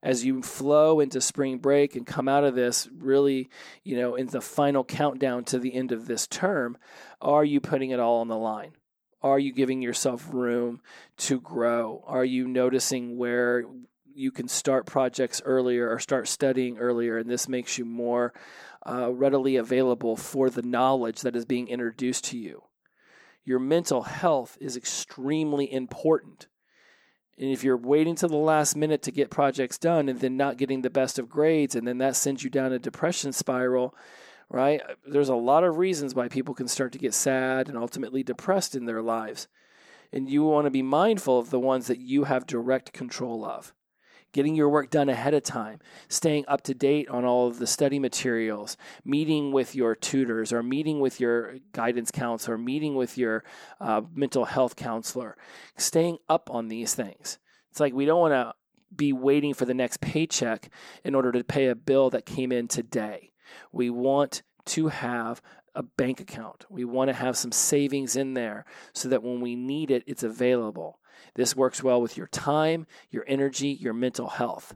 As 0.01 0.23
you 0.23 0.41
flow 0.41 0.99
into 0.99 1.19
spring 1.19 1.57
break 1.57 1.95
and 1.95 2.05
come 2.05 2.27
out 2.27 2.43
of 2.43 2.55
this 2.55 2.87
really, 2.95 3.49
you 3.83 3.97
know, 3.97 4.15
in 4.15 4.27
the 4.27 4.41
final 4.41 4.83
countdown 4.83 5.43
to 5.45 5.59
the 5.59 5.73
end 5.73 5.91
of 5.91 6.07
this 6.07 6.27
term, 6.27 6.77
are 7.19 7.43
you 7.43 7.59
putting 7.59 7.89
it 7.89 7.99
all 7.99 8.21
on 8.21 8.27
the 8.27 8.37
line? 8.37 8.73
Are 9.21 9.39
you 9.39 9.51
giving 9.51 9.81
yourself 9.81 10.27
room 10.31 10.81
to 11.17 11.39
grow? 11.39 12.03
Are 12.05 12.25
you 12.25 12.47
noticing 12.47 13.17
where 13.17 13.65
you 14.13 14.31
can 14.31 14.47
start 14.47 14.85
projects 14.85 15.41
earlier 15.43 15.89
or 15.89 15.99
start 15.99 16.27
studying 16.27 16.77
earlier, 16.77 17.17
and 17.17 17.29
this 17.29 17.47
makes 17.47 17.77
you 17.77 17.85
more 17.85 18.33
uh, 18.85 19.11
readily 19.11 19.55
available 19.55 20.15
for 20.15 20.49
the 20.49 20.61
knowledge 20.61 21.21
that 21.21 21.35
is 21.35 21.45
being 21.45 21.67
introduced 21.67 22.25
to 22.25 22.37
you? 22.37 22.63
Your 23.43 23.59
mental 23.59 24.03
health 24.03 24.57
is 24.59 24.75
extremely 24.75 25.71
important. 25.71 26.47
And 27.39 27.51
if 27.51 27.63
you're 27.63 27.77
waiting 27.77 28.15
to 28.15 28.27
the 28.27 28.35
last 28.35 28.75
minute 28.75 29.03
to 29.03 29.11
get 29.11 29.29
projects 29.29 29.77
done 29.77 30.09
and 30.09 30.19
then 30.19 30.35
not 30.35 30.57
getting 30.57 30.81
the 30.81 30.89
best 30.89 31.19
of 31.19 31.29
grades, 31.29 31.75
and 31.75 31.87
then 31.87 31.99
that 31.99 32.15
sends 32.15 32.43
you 32.43 32.49
down 32.49 32.73
a 32.73 32.79
depression 32.79 33.31
spiral, 33.31 33.95
right? 34.49 34.81
There's 35.05 35.29
a 35.29 35.35
lot 35.35 35.63
of 35.63 35.77
reasons 35.77 36.15
why 36.15 36.27
people 36.27 36.53
can 36.53 36.67
start 36.67 36.91
to 36.93 36.99
get 36.99 37.13
sad 37.13 37.67
and 37.67 37.77
ultimately 37.77 38.23
depressed 38.23 38.75
in 38.75 38.85
their 38.85 39.01
lives. 39.01 39.47
And 40.13 40.29
you 40.29 40.43
want 40.43 40.65
to 40.65 40.71
be 40.71 40.81
mindful 40.81 41.37
of 41.37 41.49
the 41.49 41.59
ones 41.59 41.87
that 41.87 41.99
you 41.99 42.25
have 42.25 42.47
direct 42.47 42.93
control 42.93 43.43
of. 43.43 43.73
Getting 44.33 44.55
your 44.55 44.69
work 44.69 44.89
done 44.89 45.09
ahead 45.09 45.33
of 45.33 45.43
time, 45.43 45.79
staying 46.09 46.45
up 46.47 46.61
to 46.63 46.73
date 46.73 47.09
on 47.09 47.25
all 47.25 47.47
of 47.47 47.59
the 47.59 47.67
study 47.67 47.97
materials, 47.97 48.77
meeting 49.03 49.51
with 49.51 49.73
your 49.73 49.95
tutors 49.95 50.51
or 50.51 50.61
meeting 50.61 50.99
with 50.99 51.19
your 51.19 51.55
guidance 51.71 52.11
counselor, 52.11 52.57
meeting 52.57 52.95
with 52.95 53.17
your 53.17 53.43
uh, 53.79 54.01
mental 54.13 54.45
health 54.45 54.75
counselor, 54.75 55.37
staying 55.77 56.17
up 56.29 56.49
on 56.51 56.67
these 56.67 56.93
things. 56.93 57.39
It's 57.71 57.79
like 57.79 57.93
we 57.93 58.05
don't 58.05 58.19
want 58.19 58.33
to 58.33 58.53
be 58.95 59.13
waiting 59.13 59.53
for 59.53 59.65
the 59.65 59.73
next 59.73 60.01
paycheck 60.01 60.69
in 61.03 61.15
order 61.15 61.31
to 61.31 61.43
pay 61.43 61.67
a 61.67 61.75
bill 61.75 62.09
that 62.09 62.25
came 62.25 62.51
in 62.51 62.67
today. 62.67 63.31
We 63.71 63.89
want 63.89 64.43
to 64.65 64.87
have 64.87 65.41
a 65.75 65.83
bank 65.83 66.19
account. 66.19 66.65
We 66.69 66.85
want 66.85 67.09
to 67.09 67.13
have 67.13 67.37
some 67.37 67.51
savings 67.51 68.15
in 68.15 68.33
there 68.33 68.65
so 68.93 69.09
that 69.09 69.23
when 69.23 69.41
we 69.41 69.55
need 69.55 69.91
it, 69.91 70.03
it's 70.07 70.23
available. 70.23 70.99
This 71.35 71.55
works 71.55 71.83
well 71.83 72.01
with 72.01 72.17
your 72.17 72.27
time, 72.27 72.87
your 73.09 73.23
energy, 73.27 73.69
your 73.69 73.93
mental 73.93 74.27
health. 74.27 74.75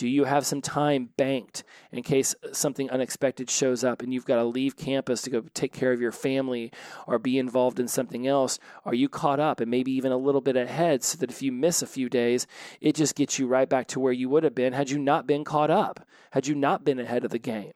Do 0.00 0.08
you 0.08 0.24
have 0.24 0.46
some 0.46 0.62
time 0.62 1.10
banked 1.18 1.62
in 1.92 2.02
case 2.02 2.34
something 2.52 2.88
unexpected 2.88 3.50
shows 3.50 3.84
up 3.84 4.00
and 4.00 4.14
you've 4.14 4.24
got 4.24 4.36
to 4.36 4.44
leave 4.44 4.74
campus 4.74 5.20
to 5.22 5.30
go 5.30 5.42
take 5.52 5.74
care 5.74 5.92
of 5.92 6.00
your 6.00 6.10
family 6.10 6.72
or 7.06 7.18
be 7.18 7.36
involved 7.36 7.78
in 7.78 7.86
something 7.86 8.26
else? 8.26 8.58
Are 8.86 8.94
you 8.94 9.10
caught 9.10 9.40
up 9.40 9.60
and 9.60 9.70
maybe 9.70 9.92
even 9.92 10.10
a 10.10 10.16
little 10.16 10.40
bit 10.40 10.56
ahead 10.56 11.04
so 11.04 11.18
that 11.18 11.30
if 11.30 11.42
you 11.42 11.52
miss 11.52 11.82
a 11.82 11.86
few 11.86 12.08
days, 12.08 12.46
it 12.80 12.94
just 12.94 13.14
gets 13.14 13.38
you 13.38 13.46
right 13.46 13.68
back 13.68 13.88
to 13.88 14.00
where 14.00 14.14
you 14.14 14.30
would 14.30 14.42
have 14.42 14.54
been 14.54 14.72
had 14.72 14.88
you 14.88 14.98
not 14.98 15.26
been 15.26 15.44
caught 15.44 15.70
up, 15.70 16.00
had 16.30 16.46
you 16.46 16.54
not 16.54 16.82
been 16.82 16.98
ahead 16.98 17.26
of 17.26 17.30
the 17.30 17.38
game? 17.38 17.72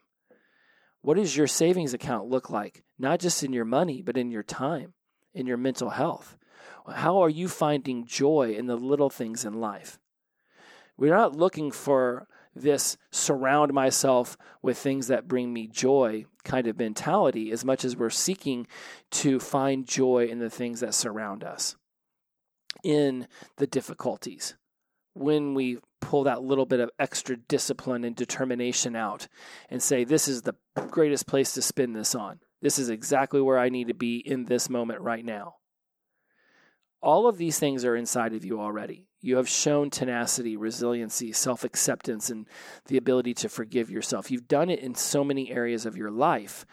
What 1.05 1.19
does 1.19 1.37
your 1.37 1.47
savings 1.47 1.93
account 1.93 2.31
look 2.31 2.49
like? 2.49 2.83
Not 2.99 3.21
just 3.21 3.43
in 3.43 3.53
your 3.53 3.67
money, 3.67 4.01
but 4.01 4.17
in 4.17 4.31
your 4.31 4.43
time, 4.43 4.95
in 5.35 5.47
your 5.47 5.59
mental 5.59 5.91
health. 5.91 6.39
How 6.91 7.19
are 7.19 7.29
you 7.29 7.47
finding 7.47 8.07
joy 8.07 8.55
in 8.57 8.69
the 8.69 8.77
little 8.77 9.11
things 9.11 9.45
in 9.45 9.61
life? 9.61 9.99
We're 10.97 11.15
not 11.15 11.37
looking 11.37 11.71
for 11.73 12.27
this 12.55 12.97
surround 13.11 13.75
myself 13.75 14.39
with 14.63 14.79
things 14.79 15.09
that 15.09 15.29
bring 15.29 15.53
me 15.53 15.67
joy 15.67 16.25
kind 16.43 16.67
of 16.67 16.79
mentality 16.79 17.53
as 17.53 17.67
much 17.67 17.85
as 17.85 17.99
we're 17.99 18.09
seeking 18.09 18.67
to 19.11 19.39
find 19.39 19.87
joy 19.87 20.29
in 20.31 20.39
the 20.39 20.49
things 20.49 20.81
that 20.81 20.95
surround 20.95 21.45
us, 21.45 21.77
in 22.83 23.29
the 23.59 23.67
difficulties. 23.67 24.55
When 25.15 25.55
we 25.55 25.79
pull 26.01 26.25
that 26.25 26.43
little 26.43 26.67
bit 26.67 26.81
of 26.81 26.91
extra 26.99 27.37
discipline 27.37 28.05
and 28.05 28.15
determination 28.15 28.95
out 28.95 29.27
and 29.71 29.83
say, 29.83 30.05
this 30.05 30.29
is 30.29 30.43
the 30.43 30.55
greatest 30.91 31.27
place 31.27 31.55
to 31.55 31.63
spin 31.63 31.93
this 31.93 32.15
on. 32.15 32.41
This 32.61 32.79
is 32.79 32.89
exactly 32.89 33.41
where 33.41 33.59
I 33.59 33.69
need 33.69 33.89
to 33.89 33.95
be 33.95 34.17
in 34.17 34.45
this 34.45 34.69
moment 34.69 35.01
right 35.01 35.25
now. 35.25 35.57
All 37.03 37.27
of 37.29 37.37
these 37.37 37.59
things 37.59 37.85
are 37.85 37.97
inside 37.97 38.33
of 38.33 38.45
you 38.45 38.61
already. 38.61 39.09
You 39.21 39.37
have 39.37 39.49
shown 39.49 39.91
tenacity, 39.91 40.57
resiliency, 40.57 41.33
self 41.33 41.65
acceptance, 41.65 42.31
and 42.31 42.47
the 42.87 42.97
ability 42.97 43.35
to 43.35 43.49
forgive 43.49 43.91
yourself. 43.91 44.31
You've 44.31 44.49
done 44.49 44.71
it 44.71 44.79
in 44.79 44.95
so 44.95 45.23
many 45.23 45.51
areas 45.51 45.85
of 45.85 45.97
your 45.97 46.11
life. 46.11 46.65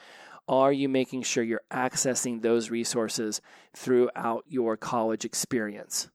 Are 0.48 0.72
you 0.72 0.88
making 0.88 1.24
sure 1.24 1.44
you're 1.44 1.62
accessing 1.72 2.42
those 2.42 2.70
resources 2.70 3.42
throughout 3.76 4.46
your 4.48 4.78
college 4.78 5.26
experience? 5.26 6.10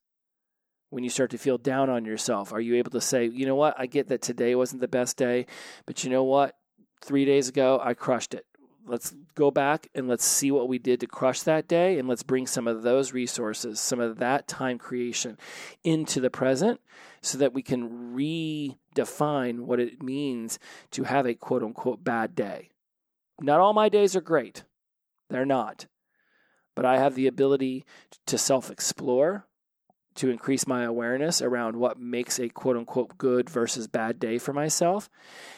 When 0.90 1.04
you 1.04 1.10
start 1.10 1.30
to 1.30 1.38
feel 1.38 1.58
down 1.58 1.90
on 1.90 2.04
yourself? 2.04 2.52
Are 2.52 2.60
you 2.60 2.76
able 2.76 2.90
to 2.92 3.00
say, 3.00 3.26
you 3.26 3.46
know 3.46 3.54
what, 3.54 3.74
I 3.78 3.86
get 3.86 4.08
that 4.08 4.22
today 4.22 4.54
wasn't 4.54 4.80
the 4.80 4.88
best 4.88 5.16
day, 5.16 5.46
but 5.84 6.04
you 6.04 6.10
know 6.10 6.24
what? 6.24 6.56
Three 7.00 7.24
days 7.24 7.48
ago, 7.48 7.80
I 7.82 7.94
crushed 7.94 8.34
it. 8.34 8.46
Let's 8.86 9.14
go 9.34 9.50
back 9.50 9.88
and 9.94 10.06
let's 10.06 10.24
see 10.24 10.52
what 10.52 10.68
we 10.68 10.78
did 10.78 11.00
to 11.00 11.08
crush 11.08 11.40
that 11.42 11.66
day, 11.66 11.98
and 11.98 12.08
let's 12.08 12.22
bring 12.22 12.46
some 12.46 12.68
of 12.68 12.82
those 12.82 13.12
resources, 13.12 13.80
some 13.80 13.98
of 13.98 14.18
that 14.18 14.46
time 14.46 14.78
creation 14.78 15.38
into 15.82 16.20
the 16.20 16.30
present 16.30 16.80
so 17.20 17.36
that 17.38 17.52
we 17.52 17.62
can 17.62 18.14
redefine 18.14 19.60
what 19.60 19.80
it 19.80 20.02
means 20.02 20.60
to 20.92 21.02
have 21.02 21.26
a 21.26 21.34
quote 21.34 21.64
unquote 21.64 22.04
bad 22.04 22.36
day. 22.36 22.70
Not 23.40 23.60
all 23.60 23.72
my 23.72 23.88
days 23.88 24.14
are 24.14 24.20
great, 24.20 24.62
they're 25.28 25.44
not. 25.44 25.86
But 26.76 26.84
I 26.84 26.98
have 26.98 27.14
the 27.14 27.26
ability 27.26 27.84
to 28.26 28.38
self 28.38 28.70
explore, 28.70 29.46
to 30.16 30.30
increase 30.30 30.66
my 30.66 30.84
awareness 30.84 31.40
around 31.40 31.76
what 31.76 31.98
makes 31.98 32.38
a 32.38 32.48
quote 32.48 32.76
unquote 32.76 33.16
good 33.18 33.48
versus 33.48 33.86
bad 33.86 34.18
day 34.18 34.38
for 34.38 34.52
myself 34.52 35.08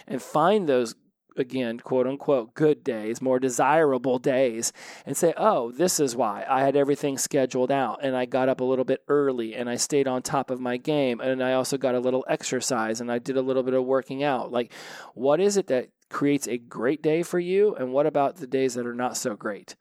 and 0.06 0.22
find 0.22 0.68
those 0.68 0.94
again 1.36 1.78
quote 1.78 2.06
unquote 2.06 2.52
good 2.54 2.82
days 2.82 3.22
more 3.22 3.38
desirable 3.38 4.18
days 4.18 4.72
and 5.06 5.16
say 5.16 5.32
oh 5.36 5.70
this 5.70 6.00
is 6.00 6.16
why. 6.16 6.44
I 6.48 6.62
had 6.62 6.76
everything 6.76 7.16
scheduled 7.16 7.70
out 7.70 8.00
and 8.02 8.16
i 8.16 8.24
got 8.24 8.48
up 8.48 8.60
a 8.60 8.64
little 8.64 8.84
bit 8.84 9.02
early 9.08 9.54
and 9.54 9.70
i 9.70 9.76
stayed 9.76 10.08
on 10.08 10.22
top 10.22 10.50
of 10.50 10.60
my 10.60 10.76
game 10.76 11.20
and 11.20 11.42
i 11.42 11.52
also 11.52 11.78
got 11.78 11.94
a 11.94 12.00
little 12.00 12.24
exercise 12.28 13.00
and 13.00 13.10
i 13.10 13.18
did 13.18 13.36
a 13.36 13.42
little 13.42 13.62
bit 13.62 13.74
of 13.74 13.84
working 13.84 14.22
out. 14.22 14.50
Like 14.50 14.72
what 15.14 15.40
is 15.40 15.56
it 15.56 15.68
that 15.68 15.88
creates 16.08 16.46
a 16.46 16.58
great 16.58 17.02
day 17.02 17.22
for 17.22 17.38
you? 17.38 17.74
And 17.74 17.92
what 17.92 18.06
about 18.06 18.36
the 18.36 18.46
days 18.46 18.74
that 18.74 18.86
are 18.86 18.94
not 18.94 19.16
so 19.16 19.36
great? 19.36 19.76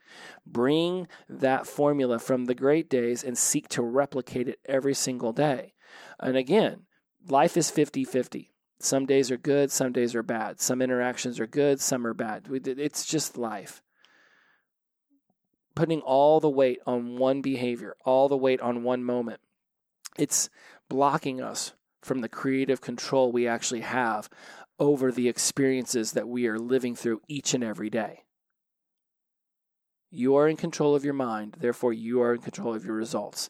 Bring 0.46 1.08
that 1.30 1.68
formula 1.68 2.20
from 2.20 2.46
the 2.46 2.56
great 2.56 2.90
days 2.90 3.24
and 3.24 3.38
seek 3.38 3.68
to 3.70 3.82
replicate 3.82 4.48
it 4.48 4.60
every 4.66 4.94
single 4.94 5.34
day. 5.34 5.74
And 6.20 6.36
again, 6.36 6.84
life 7.28 7.58
is 7.58 7.70
50 7.70 8.04
50. 8.04 8.52
Some 8.80 9.06
days 9.06 9.32
are 9.32 9.38
good, 9.38 9.72
some 9.72 9.92
days 9.92 10.13
are 10.13 10.24
bad. 10.24 10.62
Some 10.62 10.82
interactions 10.82 11.40
are 11.40 11.48
good, 11.48 11.80
some 11.80 12.06
are 12.06 12.13
bad. 12.13 12.48
It's 12.52 13.06
just 13.06 13.38
life. 13.38 13.82
Putting 15.76 16.02
all 16.02 16.40
the 16.40 16.50
weight 16.50 16.80
on 16.86 17.18
one 17.18 17.42
behavior, 17.42 17.96
all 18.06 18.30
the 18.30 18.38
weight 18.38 18.62
on 18.62 18.84
one 18.84 19.04
moment, 19.04 19.40
it's 20.18 20.50
blocking 20.90 21.42
us 21.42 21.74
from 22.02 22.20
the 22.20 22.30
creative 22.30 22.82
control 22.82 23.32
we 23.32 23.48
actually 23.48 23.82
have 23.82 24.30
over 24.80 25.12
the 25.12 25.28
experiences 25.28 26.12
that 26.12 26.28
we 26.28 26.48
are 26.48 26.60
living 26.60 26.96
through 26.96 27.22
each 27.28 27.54
and 27.54 27.63
every 27.63 27.90
day. 27.90 28.24
You 30.10 30.36
are 30.36 30.48
in 30.48 30.56
control 30.56 30.96
of 30.96 31.04
your 31.04 31.13
mind, 31.13 31.58
therefore, 31.60 31.94
you 31.94 32.22
are 32.22 32.34
in 32.34 32.42
control 32.42 32.74
of 32.74 32.86
your 32.86 32.96
results. 32.96 33.50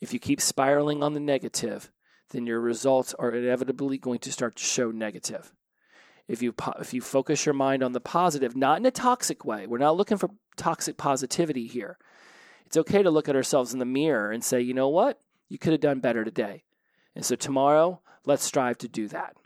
If 0.00 0.12
you 0.12 0.18
keep 0.18 0.40
spiraling 0.40 1.02
on 1.02 1.14
the 1.14 1.20
negative, 1.20 1.90
then 2.30 2.46
your 2.46 2.60
results 2.60 3.14
are 3.14 3.30
inevitably 3.30 3.98
going 3.98 4.18
to 4.20 4.32
start 4.32 4.56
to 4.56 4.64
show 4.64 4.90
negative. 4.90 5.52
If 6.28 6.42
you 6.42 6.54
if 6.80 6.92
you 6.92 7.00
focus 7.00 7.46
your 7.46 7.54
mind 7.54 7.82
on 7.82 7.92
the 7.92 8.00
positive, 8.00 8.56
not 8.56 8.78
in 8.78 8.86
a 8.86 8.90
toxic 8.90 9.44
way. 9.44 9.66
We're 9.66 9.78
not 9.78 9.96
looking 9.96 10.18
for 10.18 10.30
toxic 10.56 10.96
positivity 10.96 11.66
here. 11.66 11.98
It's 12.64 12.76
okay 12.76 13.02
to 13.02 13.10
look 13.10 13.28
at 13.28 13.36
ourselves 13.36 13.72
in 13.72 13.78
the 13.78 13.84
mirror 13.84 14.32
and 14.32 14.42
say, 14.42 14.60
"You 14.60 14.74
know 14.74 14.88
what? 14.88 15.20
You 15.48 15.58
could 15.58 15.72
have 15.72 15.80
done 15.80 16.00
better 16.00 16.24
today." 16.24 16.64
And 17.14 17.24
so 17.24 17.36
tomorrow, 17.36 18.00
let's 18.24 18.42
strive 18.42 18.78
to 18.78 18.88
do 18.88 19.06
that. 19.08 19.36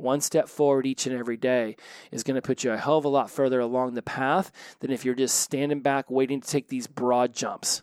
One 0.00 0.20
step 0.20 0.48
forward 0.48 0.86
each 0.86 1.06
and 1.06 1.16
every 1.16 1.36
day 1.36 1.76
is 2.10 2.22
going 2.22 2.36
to 2.36 2.42
put 2.42 2.64
you 2.64 2.72
a 2.72 2.76
hell 2.76 2.98
of 2.98 3.04
a 3.04 3.08
lot 3.08 3.30
further 3.30 3.60
along 3.60 3.94
the 3.94 4.02
path 4.02 4.50
than 4.80 4.90
if 4.90 5.04
you're 5.04 5.14
just 5.14 5.38
standing 5.38 5.80
back 5.80 6.10
waiting 6.10 6.40
to 6.40 6.48
take 6.48 6.68
these 6.68 6.86
broad 6.86 7.34
jumps. 7.34 7.82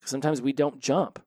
Because 0.00 0.10
Sometimes 0.10 0.42
we 0.42 0.52
don't 0.52 0.80
jump 0.80 1.20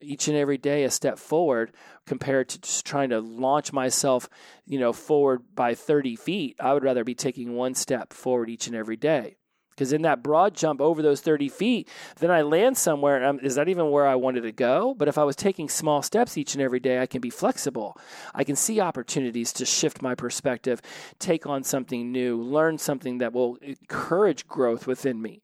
each 0.00 0.28
and 0.28 0.36
every 0.36 0.58
day 0.58 0.84
a 0.84 0.90
step 0.90 1.18
forward 1.18 1.72
compared 2.06 2.48
to 2.50 2.60
just 2.60 2.84
trying 2.84 3.10
to 3.10 3.20
launch 3.20 3.72
myself, 3.72 4.28
you 4.66 4.78
know, 4.78 4.92
forward 4.92 5.42
by 5.54 5.74
30 5.74 6.16
feet. 6.16 6.56
I 6.60 6.74
would 6.74 6.84
rather 6.84 7.04
be 7.04 7.14
taking 7.14 7.54
one 7.54 7.74
step 7.74 8.12
forward 8.12 8.50
each 8.50 8.66
and 8.66 8.76
every 8.76 8.96
day. 8.96 9.36
Because 9.74 9.92
in 9.92 10.02
that 10.02 10.22
broad 10.22 10.54
jump 10.54 10.80
over 10.80 11.02
those 11.02 11.20
30 11.20 11.48
feet, 11.48 11.88
then 12.20 12.30
I 12.30 12.42
land 12.42 12.76
somewhere. 12.76 13.16
And 13.16 13.26
I'm, 13.26 13.40
is 13.40 13.56
that 13.56 13.68
even 13.68 13.90
where 13.90 14.06
I 14.06 14.14
wanted 14.14 14.42
to 14.42 14.52
go? 14.52 14.94
But 14.94 15.08
if 15.08 15.18
I 15.18 15.24
was 15.24 15.36
taking 15.36 15.68
small 15.68 16.02
steps 16.02 16.38
each 16.38 16.54
and 16.54 16.62
every 16.62 16.80
day, 16.80 17.00
I 17.00 17.06
can 17.06 17.20
be 17.20 17.30
flexible. 17.30 17.96
I 18.34 18.44
can 18.44 18.56
see 18.56 18.80
opportunities 18.80 19.52
to 19.54 19.66
shift 19.66 20.00
my 20.00 20.14
perspective, 20.14 20.80
take 21.18 21.46
on 21.46 21.64
something 21.64 22.12
new, 22.12 22.40
learn 22.40 22.78
something 22.78 23.18
that 23.18 23.32
will 23.32 23.56
encourage 23.56 24.46
growth 24.46 24.86
within 24.86 25.20
me. 25.20 25.42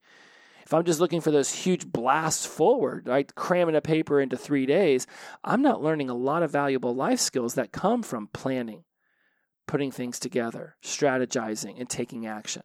If 0.64 0.74
I'm 0.74 0.84
just 0.84 1.00
looking 1.00 1.20
for 1.20 1.32
those 1.32 1.52
huge 1.52 1.84
blasts 1.84 2.46
forward, 2.46 3.08
right, 3.08 3.34
cramming 3.34 3.74
a 3.74 3.80
paper 3.80 4.20
into 4.20 4.36
three 4.36 4.66
days, 4.66 5.04
I'm 5.42 5.62
not 5.62 5.82
learning 5.82 6.10
a 6.10 6.14
lot 6.14 6.44
of 6.44 6.52
valuable 6.52 6.94
life 6.94 7.18
skills 7.18 7.54
that 7.54 7.72
come 7.72 8.04
from 8.04 8.28
planning, 8.28 8.84
putting 9.66 9.90
things 9.90 10.20
together, 10.20 10.76
strategizing, 10.80 11.80
and 11.80 11.88
taking 11.88 12.24
action. 12.24 12.62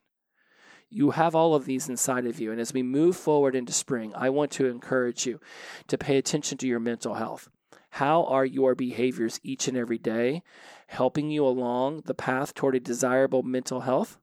You 0.89 1.11
have 1.11 1.35
all 1.35 1.55
of 1.55 1.65
these 1.65 1.89
inside 1.89 2.25
of 2.25 2.39
you. 2.39 2.51
And 2.51 2.61
as 2.61 2.73
we 2.73 2.83
move 2.83 3.17
forward 3.17 3.55
into 3.55 3.73
spring, 3.73 4.13
I 4.15 4.29
want 4.29 4.51
to 4.51 4.67
encourage 4.67 5.25
you 5.25 5.39
to 5.87 5.97
pay 5.97 6.17
attention 6.17 6.57
to 6.59 6.67
your 6.67 6.79
mental 6.79 7.15
health. 7.15 7.49
How 7.91 8.25
are 8.25 8.45
your 8.45 8.75
behaviors 8.75 9.39
each 9.43 9.67
and 9.67 9.77
every 9.77 9.97
day 9.97 10.43
helping 10.87 11.29
you 11.29 11.45
along 11.45 12.03
the 12.05 12.13
path 12.13 12.53
toward 12.53 12.75
a 12.75 12.79
desirable 12.79 13.43
mental 13.43 13.81
health? 13.81 14.17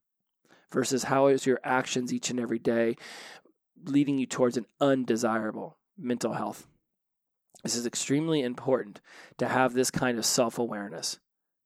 Versus 0.70 1.04
how 1.04 1.26
is 1.26 1.46
your 1.46 1.60
actions 1.64 2.12
each 2.12 2.30
and 2.30 2.40
every 2.40 2.58
day 2.58 2.96
leading 3.84 4.18
you 4.18 4.26
towards 4.26 4.56
an 4.56 4.66
undesirable 4.80 5.78
mental 5.98 6.34
health. 6.34 6.66
This 7.62 7.76
is 7.76 7.86
extremely 7.86 8.42
important 8.42 9.00
to 9.38 9.48
have 9.48 9.72
this 9.72 9.90
kind 9.90 10.18
of 10.18 10.24
self 10.24 10.58
awareness, 10.58 11.18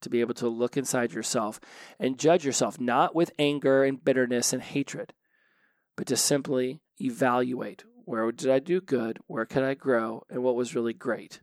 to 0.02 0.10
be 0.10 0.20
able 0.20 0.34
to 0.34 0.48
look 0.48 0.76
inside 0.76 1.12
yourself 1.12 1.60
and 1.98 2.18
judge 2.18 2.44
yourself, 2.44 2.80
not 2.80 3.14
with 3.14 3.32
anger 3.38 3.84
and 3.84 4.04
bitterness 4.04 4.52
and 4.52 4.62
hatred, 4.62 5.12
but 5.96 6.06
to 6.06 6.16
simply 6.16 6.80
evaluate 7.00 7.84
where 8.04 8.30
did 8.30 8.50
I 8.50 8.60
do 8.60 8.80
good, 8.80 9.18
where 9.26 9.44
could 9.44 9.64
I 9.64 9.74
grow, 9.74 10.24
and 10.30 10.42
what 10.42 10.54
was 10.54 10.74
really 10.74 10.92
great. 10.92 11.40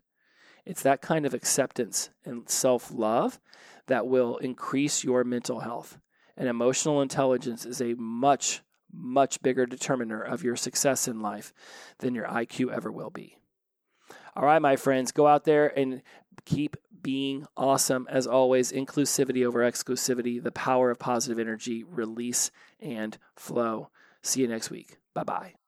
It's 0.66 0.84
that 0.84 1.02
kind 1.02 1.26
of 1.26 1.34
acceptance 1.34 2.10
and 2.24 2.50
self 2.50 2.90
love 2.92 3.40
that 3.88 4.08
will 4.08 4.38
increase 4.38 5.04
your 5.04 5.24
mental 5.26 5.60
health. 5.60 6.00
And 6.38 6.48
emotional 6.48 7.02
intelligence 7.02 7.66
is 7.66 7.82
a 7.82 7.96
much 7.96 8.62
much 8.96 9.42
bigger 9.42 9.66
determiner 9.66 10.22
of 10.22 10.44
your 10.44 10.56
success 10.56 11.08
in 11.08 11.20
life 11.20 11.52
than 11.98 12.14
your 12.14 12.28
IQ 12.28 12.72
ever 12.72 12.92
will 12.92 13.10
be. 13.10 13.36
All 14.36 14.46
right, 14.46 14.62
my 14.62 14.76
friends, 14.76 15.12
go 15.12 15.26
out 15.28 15.46
there 15.46 15.68
and 15.68 16.04
keep 16.46 16.78
being 17.04 17.46
awesome. 17.56 18.08
As 18.10 18.26
always, 18.26 18.72
inclusivity 18.72 19.46
over 19.46 19.60
exclusivity, 19.60 20.42
the 20.42 20.52
power 20.52 20.90
of 20.90 21.00
positive 21.00 21.38
energy, 21.38 21.84
release 21.84 22.50
and 22.80 23.18
flow. 23.36 23.90
See 24.22 24.42
you 24.42 24.48
next 24.48 24.72
week. 24.72 24.98
Bye 25.14 25.24
bye. 25.24 25.63